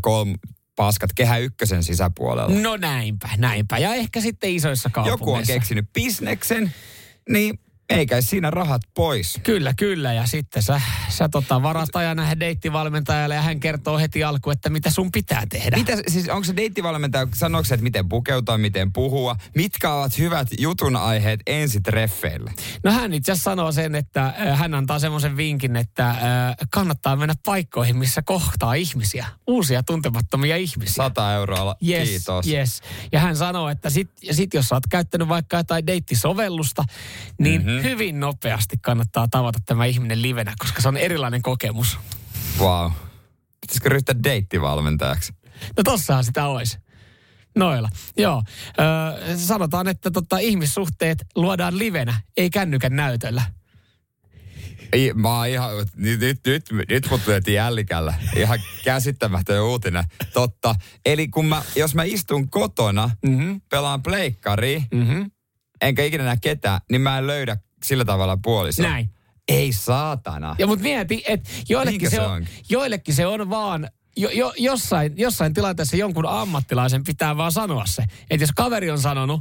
kolm, 0.00 0.34
paskat 0.76 1.10
kehä 1.14 1.38
ykkösen 1.38 1.82
sisäpuolella. 1.82 2.60
No 2.60 2.76
näinpä, 2.76 3.28
näinpä. 3.36 3.78
Ja 3.78 3.94
ehkä 3.94 4.20
sitten 4.20 4.50
isoissa 4.50 4.90
kaupungeissa. 4.92 5.22
Joku 5.22 5.32
on 5.32 5.42
keksinyt 5.46 5.92
bisneksen, 5.92 6.72
niin 7.28 7.58
eikä 7.88 8.20
siinä 8.20 8.50
rahat 8.50 8.82
pois. 8.94 9.38
Kyllä, 9.42 9.74
kyllä. 9.74 10.12
Ja 10.12 10.26
sitten 10.26 10.62
sä, 10.62 10.80
sä 11.08 11.28
tota, 11.28 11.62
varat 11.62 11.96
ajan 11.96 12.16
nähdä 12.16 12.40
deittivalmentajalle 12.40 13.34
ja 13.34 13.42
hän 13.42 13.60
kertoo 13.60 13.98
heti 13.98 14.24
alkuun, 14.24 14.52
että 14.52 14.70
mitä 14.70 14.90
sun 14.90 15.12
pitää 15.12 15.42
tehdä. 15.48 15.76
Mitä, 15.76 15.92
siis 16.08 16.28
onko 16.28 16.44
se 16.44 16.56
deittivalmentaja, 16.56 17.26
sanoiko 17.34 17.64
se, 17.64 17.74
että 17.74 17.82
miten 17.84 18.08
pukeutua, 18.08 18.58
miten 18.58 18.92
puhua? 18.92 19.36
Mitkä 19.56 19.92
ovat 19.92 20.18
hyvät 20.18 20.48
jutun 20.58 20.96
aiheet 20.96 21.40
ensitreffeille? 21.46 22.52
No 22.84 22.92
hän 22.92 23.12
itse 23.14 23.32
asiassa 23.32 23.50
sanoo 23.50 23.72
sen, 23.72 23.94
että 23.94 24.26
äh, 24.26 24.58
hän 24.58 24.74
antaa 24.74 24.98
semmoisen 24.98 25.36
vinkin, 25.36 25.76
että 25.76 26.10
äh, 26.10 26.16
kannattaa 26.70 27.16
mennä 27.16 27.34
paikkoihin, 27.44 27.96
missä 27.96 28.22
kohtaa 28.22 28.74
ihmisiä. 28.74 29.26
Uusia 29.46 29.82
tuntemattomia 29.82 30.56
ihmisiä. 30.56 30.94
100 30.94 31.32
euroa, 31.34 31.76
Yes, 31.88 32.08
kiitos. 32.08 32.46
yes. 32.46 32.80
Ja 33.12 33.20
hän 33.20 33.36
sanoo, 33.36 33.68
että 33.68 33.90
sit, 33.90 34.10
sit 34.30 34.54
jos 34.54 34.68
sä 34.68 34.74
oot 34.74 34.86
käyttänyt 34.90 35.28
vaikka 35.28 35.56
jotain 35.56 35.86
deittisovellusta, 35.86 36.84
niin 37.38 37.62
Mhm. 37.62 37.77
Mm-hmm. 37.78 37.90
hyvin 37.90 38.20
nopeasti 38.20 38.76
kannattaa 38.82 39.28
tavata 39.30 39.58
tämä 39.66 39.84
ihminen 39.84 40.22
livenä, 40.22 40.54
koska 40.58 40.82
se 40.82 40.88
on 40.88 40.96
erilainen 40.96 41.42
kokemus. 41.42 41.98
Wow. 42.58 42.92
Pitäisikö 43.60 43.88
ryhtyä 43.88 44.14
deittivalmentajaksi? 44.24 45.32
No 45.76 45.82
tossahan 45.82 46.24
sitä 46.24 46.46
olisi. 46.46 46.78
Noilla. 47.56 47.88
Joo. 48.16 48.42
Öö, 48.80 49.36
sanotaan, 49.36 49.88
että 49.88 50.10
tota, 50.10 50.38
ihmissuhteet 50.38 51.18
luodaan 51.34 51.78
livenä, 51.78 52.20
ei 52.36 52.50
kännykän 52.50 52.96
näytöllä. 52.96 53.42
Ei, 54.92 55.12
mä 55.14 55.36
oon 55.38 55.48
ihan, 55.48 55.70
nyt, 55.96 56.20
nyt, 56.20 56.40
nyt, 56.46 56.64
nyt 56.88 57.10
mut 57.10 57.26
lyötiin 57.26 57.54
jällikällä. 57.54 58.14
Ihan 58.36 58.58
käsittämätön 58.84 59.62
uutinen. 59.62 60.04
Totta. 60.32 60.74
Eli 61.06 61.28
kun 61.28 61.46
mä, 61.46 61.62
jos 61.76 61.94
mä 61.94 62.02
istun 62.04 62.50
kotona, 62.50 63.10
Mm-hmm. 63.26 63.60
pelaan 63.70 64.02
pleikkari, 64.02 64.82
Mm-hmm. 64.92 65.30
enkä 65.80 66.04
ikinä 66.04 66.24
näe 66.24 66.36
ketään, 66.42 66.80
niin 66.90 67.00
mä 67.00 67.18
en 67.18 67.26
löydä 67.26 67.56
sillä 67.84 68.04
tavalla 68.04 68.38
puolisoa. 68.42 68.88
Näin. 68.88 69.10
Ei 69.48 69.72
saatana. 69.72 70.56
Ja 70.58 70.66
mut 70.66 70.80
mieti, 70.80 71.24
että 71.28 71.50
joillekin, 71.68 72.10
se 72.10 72.16
se 72.16 72.22
on, 72.22 72.46
joillekin 72.68 73.14
se 73.14 73.26
on 73.26 73.50
vaan, 73.50 73.88
jo, 74.16 74.30
jo, 74.30 74.52
jossain, 74.56 75.12
jossain 75.16 75.54
tilanteessa 75.54 75.96
jonkun 75.96 76.26
ammattilaisen 76.26 77.04
pitää 77.04 77.36
vaan 77.36 77.52
sanoa 77.52 77.86
se. 77.86 78.02
Että 78.30 78.42
jos 78.42 78.52
kaveri 78.56 78.90
on 78.90 79.00
sanonut, 79.00 79.40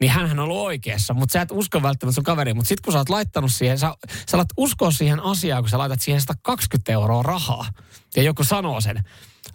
niin 0.00 0.10
hänhän 0.10 0.38
on 0.38 0.44
ollut 0.44 0.62
oikeassa, 0.62 1.14
mutta 1.14 1.32
sä 1.32 1.42
et 1.42 1.50
usko 1.52 1.82
välttämättä 1.82 2.14
sun 2.14 2.24
kaveri. 2.24 2.54
Mutta 2.54 2.68
sitten 2.68 2.84
kun 2.84 2.92
sä 2.92 2.98
oot 2.98 3.08
laittanut 3.08 3.52
siihen, 3.52 3.78
sä, 3.78 3.94
sä 4.30 4.36
alat 4.36 4.48
uskoa 4.56 4.90
siihen 4.90 5.20
asiaan, 5.20 5.62
kun 5.62 5.70
sä 5.70 5.78
laitat 5.78 6.00
siihen 6.00 6.20
120 6.20 6.92
euroa 6.92 7.22
rahaa. 7.22 7.66
Ja 8.16 8.22
joku 8.22 8.44
sanoo 8.44 8.80
sen. 8.80 9.04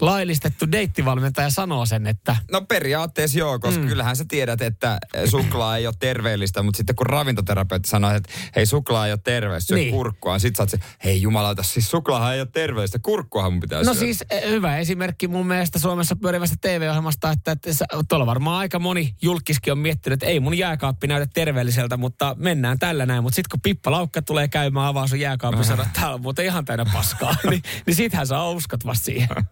Laillistettu 0.01 0.71
deittivalmentaja 0.71 1.49
sanoo 1.49 1.85
sen, 1.85 2.07
että 2.07 2.35
No 2.51 2.61
periaatteessa 2.61 3.39
joo, 3.39 3.59
koska 3.59 3.81
mm. 3.81 3.87
kyllähän 3.87 4.15
sä 4.15 4.25
tiedät, 4.27 4.61
että 4.61 4.99
suklaa 5.29 5.77
ei 5.77 5.87
ole 5.87 5.95
terveellistä, 5.99 6.63
mutta 6.63 6.77
sitten 6.77 6.95
kun 6.95 7.05
ravintoterapeutti 7.05 7.89
sanoo, 7.89 8.11
että 8.11 8.29
hei 8.55 8.65
suklaa 8.65 9.05
ei 9.07 9.11
ole 9.13 9.19
terveellistä, 9.23 9.67
syö 9.67 9.77
Niin. 9.77 9.91
kurkkua, 9.91 10.39
sit 10.39 10.55
sä 10.55 10.63
oot 10.63 10.69
se, 10.69 10.79
hei 11.03 11.21
jumalauta, 11.21 11.63
siis 11.63 11.89
suklaahan 11.91 12.33
ei 12.33 12.41
ole 12.41 12.47
terveellistä, 12.53 12.99
kurkkuahan 12.99 13.53
mun 13.53 13.59
pitää 13.59 13.77
No 13.79 13.83
syödä. 13.83 13.99
siis 13.99 14.23
eh, 14.29 14.49
hyvä 14.49 14.77
esimerkki 14.77 15.27
mun 15.27 15.47
mielestä 15.47 15.79
Suomessa 15.79 16.15
pyörivästä 16.15 16.55
TV-ohjelmasta, 16.61 17.31
että, 17.31 17.51
että 17.51 17.73
sä- 17.73 17.85
tuolla 18.09 18.25
varmaan 18.25 18.59
aika 18.59 18.79
moni 18.79 19.15
julkiskin 19.21 19.71
on 19.73 19.79
miettinyt, 19.79 20.13
että 20.23 20.25
ei 20.31 20.39
mun 20.39 20.57
jääkaappi 20.57 21.07
näytä 21.07 21.27
terveelliseltä, 21.33 21.97
mutta 21.97 22.35
mennään 22.39 22.79
tällä 22.79 23.05
näin. 23.05 23.23
Mutta 23.23 23.35
sitten 23.35 23.49
kun 23.51 23.61
Pippa 23.61 23.91
Laukka 23.91 24.21
tulee 24.21 24.47
käymään, 24.47 24.87
avaa 24.87 25.07
sun 25.07 25.19
jääkaappi 25.19 25.63
sanoo, 25.63 25.85
että 25.85 25.99
täällä 25.99 26.15
on 26.15 26.21
muuten 26.21 26.45
ihan 26.45 26.65
täynnä 26.65 26.85
paskaa, 26.93 27.35
niin, 27.49 27.61
niin 27.85 27.95
sittenhän 27.95 28.27
saa 28.27 28.49
uskot 28.51 28.85
vasta 28.85 29.05
siihen. 29.05 29.29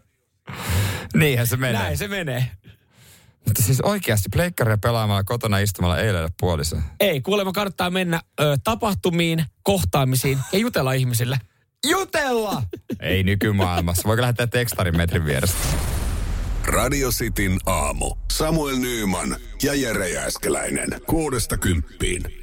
Niinhän 1.14 1.48
se 1.48 1.58
menee. 1.58 1.82
Näin 1.82 1.98
se 1.98 2.08
menee. 2.08 2.52
Mutta 3.46 3.64
siis 3.64 3.82
oikeasti 3.82 4.30
pleikkaria 4.34 4.78
pelaamalla 4.78 5.24
kotona 5.24 5.58
istumalla 5.58 6.00
ei 6.00 6.14
löydä 6.14 6.30
puoliso. 6.40 6.76
Ei, 7.00 7.22
kuulemma 7.22 7.52
kannattaa 7.52 7.90
mennä 7.90 8.22
ö, 8.40 8.58
tapahtumiin, 8.64 9.46
kohtaamisiin 9.64 10.40
ja 10.52 10.60
jutella 10.60 10.94
ihmisille. 10.94 11.40
Jutella! 11.90 12.64
ei 13.02 13.24
nykymaailmassa. 13.24 14.08
Voiko 14.08 14.22
lähettää 14.22 14.48
tekstarin 14.48 14.98
metrin 14.98 15.26
vierestä? 15.26 15.58
Radio 16.66 17.10
Cityn 17.10 17.58
aamu. 17.66 18.16
Samuel 18.32 18.76
Nyyman 18.78 19.36
ja 19.64 19.74
Jere 19.74 20.10
Jäskeläinen. 20.10 20.90
Kuudesta 21.08 21.58
kymppiin. 21.58 22.43